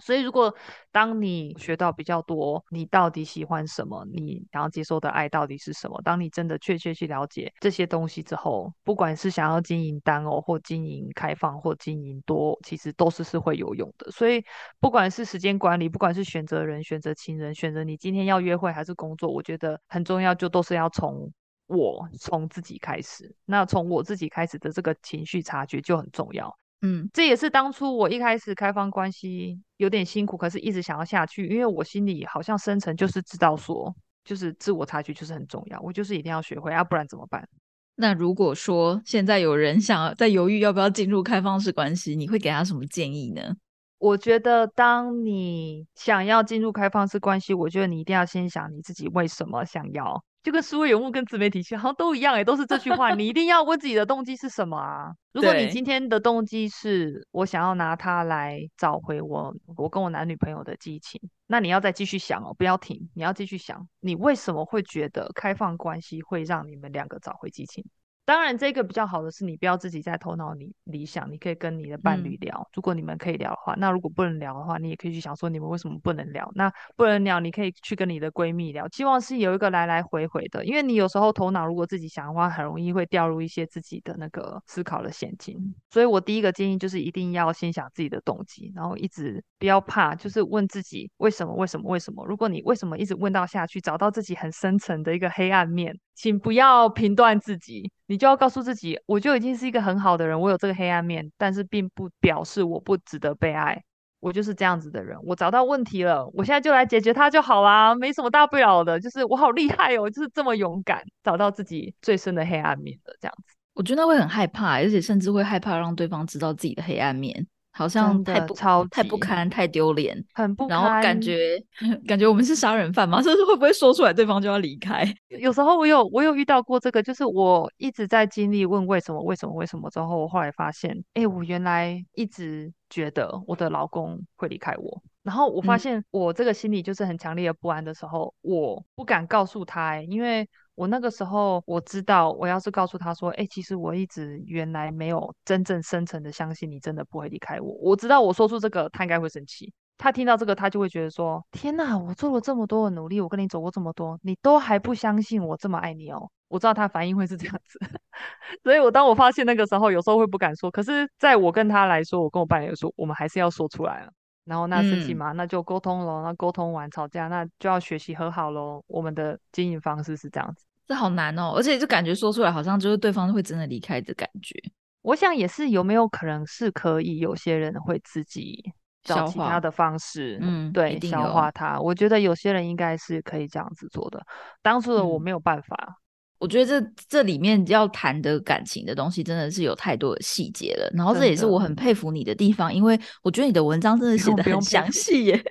[0.01, 0.53] 所以，如果
[0.91, 6.01] 当你学到比较多，你到底喜欢什么，你想要接受的爱到底是什么？
[6.03, 14.09] 当你真的确切去了解这些东西之后，不管是想要经营单偶，或经营开放，或经营多，其实都是是会有用的。
[14.11, 14.43] 所以，
[14.79, 21.31] 不管是时间管理，不管是选择人、选择情人、选择你今天要约会还是工作，我觉得很重要，就都是要从
[21.67, 23.33] 我从自己开始。
[23.45, 26.53] 那从我自己开始的这个情绪察觉就很重要。
[26.81, 37.47] 嗯，这也是当初我一开始开放关系有点辛苦，可是一直想要下去，因为我心里好像深层就是知道说，就是自我察觉就是很重要，我就是一定要学会，要不然怎么办？
[37.95, 43.55] 那如果说现在有人想要在犹豫要不要进入开放式关系，你会给他什么建议呢？
[43.99, 50.23] 我觉得当你想要进入开放式关系，我觉得你一定要先想你自己为什么想要。
[50.43, 53.13] 就跟思维人物跟自媒体好像都一样哎，都是这句话。
[53.13, 55.11] 你一定要问自己的动机是什么啊？
[55.33, 67.85] 如果你今天的动机是我想要拿它来找回我我跟我男女朋友的激情，那你要再继续想哦，不要停，你要继续想，你为什么会觉得开放关系会让你们两个找回激情？
[68.31, 72.65] 当然，这个比较好的是你不要自己在头脑里理想，你可以跟你的伴侣聊。
[72.73, 76.49] 如果你们可以聊的话，那如果不能聊的话，你也可以去想说你们为什么不能聊。
[76.55, 78.87] 那不能聊，你可以去跟你的闺蜜聊。
[78.87, 85.57] 希望是有一个来来回回的，因为你有时候头脑如果自己想的话，很容易会掉入一些自己的那个思考的陷阱。
[85.89, 91.53] 所以我第一个建议就是一定要先想自己的动机，然后一直不要怕，就是问自己为什么？
[91.55, 91.91] 为什么？
[91.91, 92.25] 为什么？
[92.25, 95.99] 如果你为什么一直问到下去，找到自己很深层的一个黑暗面。
[96.13, 103.81] 请不要评断自己，你就要告诉自己，我就已经是一个很好的人，我有这个黑暗面，但是并不表示我不值得被爱。
[104.19, 113.55] 我就是这样子的人，我找到问题了，我现在就来解决它就好啦，没什么大不了的，就是我好厉害哦，就是这么勇敢，找到自己最深的黑暗面的这样子。
[113.75, 117.47] 我觉得会很害怕，而且甚至会害怕让对方知道自己的黑暗面。
[117.81, 120.77] 好像太不超太不堪，太丢脸，很不堪。
[120.77, 121.59] 然后感觉
[122.07, 123.19] 感觉我们是杀人犯吗？
[123.23, 125.03] 就是会不会说出来，对方就要离开？
[125.29, 135.01] 有时候我有我有遇到过这个，就是我一直在经历问为什么为什么为什么之后，我后来发现，哎，我原来一直觉得我的老公会离开我。
[135.23, 140.47] 然后我发现我这个心里就是很强烈的不安的时候，我不敢告诉他，因为。
[140.81, 147.71] 我那个时候我知道，我要是告诉他说，哎，其实我一直原来没有真正深层的相信你真的不会离开我。
[147.79, 149.71] 我知道我说出这个，他应该会生气。
[149.99, 156.27] 他听到这个，他就会觉得说，天哪，我做了这么多的努力，我跟你走过这么多，你都还不相信我这么爱你哦。
[156.47, 157.77] 我知道他反应会是这样子，
[158.63, 160.71] 所以我当我发现那个时候，有时候会不敢说。
[160.71, 164.09] 可是在我跟他来说，我跟我伴侣说，我们还是要说出来啊。
[164.45, 166.23] 然后那生气嘛，那就沟通喽。
[166.23, 168.83] 那沟通完吵架，那就要学习和好喽。
[168.87, 170.65] 我们的经营方式是这样子。
[170.87, 174.55] 这好难哦，而且就感觉说出来好像就是对方会真的离开的感觉。
[175.03, 177.17] 我想也是，有没有可能是可以？
[177.17, 178.63] 有些人会自己
[179.03, 181.79] 找其他的方式，嗯，对，消化它。
[181.79, 184.21] 我觉得有些人应该是可以这样子做的。
[184.61, 185.95] 当初的我没有办法，
[186.37, 190.87] 我觉得这这里面要谈的感情的东西，真的是有太多的细节了。
[190.93, 195.43] 然后这也是我很佩服你的地方，因为我觉得你的文章真的写的很详细耶。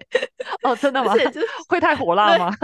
[0.63, 1.13] 哦，真的吗？
[1.69, 2.55] 会太火辣吗？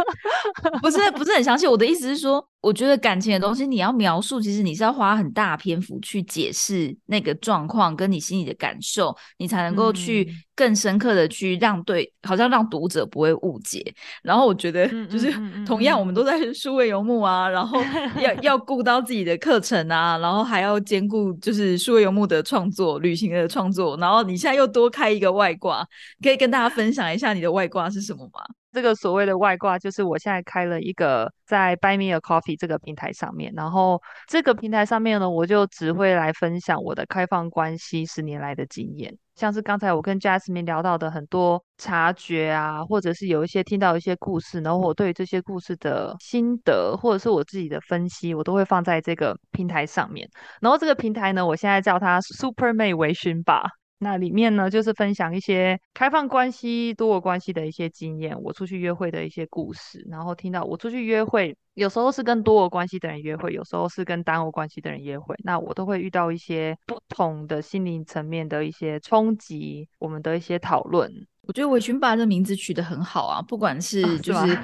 [0.81, 1.67] 不是，不是很详细。
[1.67, 13.95] 我的意思是说，我觉得感情的东西你要描述，其实你是要花很大篇幅去解释那个状况跟你心里的感受，你才能够去更深刻的去让对，好像让读者不会误解。
[14.21, 15.33] 然后我觉得，就是
[15.65, 17.81] 同样，我们都在 数位游牧啊，然后
[18.21, 23.97] 要 要顾到自己的课程啊，然后还要兼顾就是数位游牧的创作、旅行的创作。
[23.99, 25.87] 然后你现在又多开一个外挂，
[26.21, 28.41] 可以跟大家分享一下你的外挂是什么吗？
[28.77, 33.99] 这个所谓的外挂，就是我现在开了一个在 Buy Me a Coffee 这个平台上面，然后
[34.29, 50.29] 这个平台上面呢，我就只会来分享我的开放关系十年来的经验，像是刚才我跟 Jasmine 聊到的很多察觉啊，或者是有一些听到一些故事，然后我对这些故事的心得，或者是我自己的分析，我都会放在这个平台上面。
[50.61, 53.71] 然后这个平台呢，我现在叫它 Super 妹微醺吧。
[53.99, 71.27] 那里面呢，就是分享一些开放关系、多我关系的一些经验，我出去约会的一些故事，然后听到我出去约会，有时候是跟多我关系的人约会，有时候是跟单我关系的人约会，那我都会遇到一些不同的心灵层面的一些冲击，我们的一些讨论。
[71.47, 74.59] 我觉得韦群爸这名字取得很好啊，不管是就是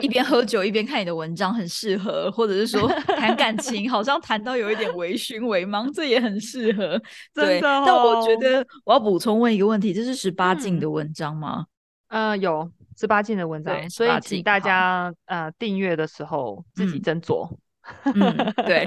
[0.00, 7.00] 一边喝 酒一边看你的文章很适合，或者是说谈感情，好像谈到有一点微醺微茫，这也很适合。
[7.34, 11.66] 对，但我觉得我要补充问一个问题，这是十八禁的文章吗？
[12.08, 17.48] 呃，有十八禁的文章，所以请大家呃订阅的时候自己斟酌。
[17.50, 17.58] 嗯，
[18.66, 18.86] 对，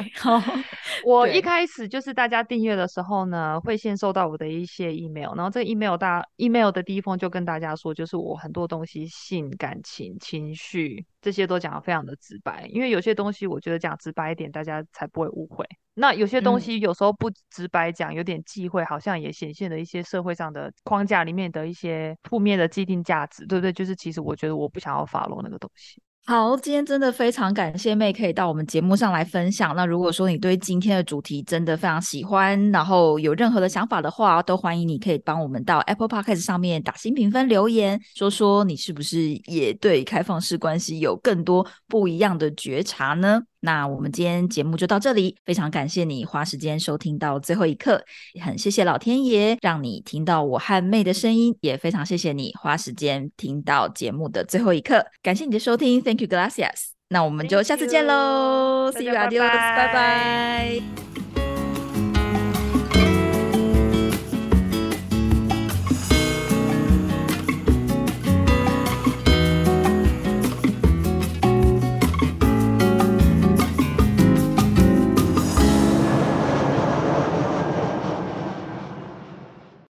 [1.04, 15.66] 我一开始就是大家订阅的时候呢，会先收到我的一些 email，然后这个 email 大 email 的第一封就跟大家说，就是我很多东西性、感情、情绪这些都讲的非常的直白，因为有些东西我觉得讲直白一点，大家才不会误会。
[15.94, 23.74] 那有些东西有时候不直白讲，有点忌讳，好像也显现了一些社会上的框架里面的一些负面的既定价值，对不对？
[23.74, 26.02] 就是其实我觉得我不想要 follow 那个东西。
[26.24, 29.76] 好，今天真的非常感谢妹可以到我们节目上来分享。
[29.76, 43.42] 那如果说你对今天的主题真的非常喜欢，然后有任何的想法的话，都欢迎你可以帮我们到 Apple Podcast 上面打新评分留言，说说你是不是也对开放式关系有更多不一样的觉察呢？
[43.62, 48.04] 那我们今天节目就到这里，非常感谢你花时间收听到最后一刻，
[48.34, 56.90] 也很谢谢老天爷让你听到我和妹的声音，也非常谢谢你花时间听到节目的最后一刻，感谢你的收听，Thank you, gracias。
[57.10, 61.31] 那我们就下次见喽，See you, adios，拜拜。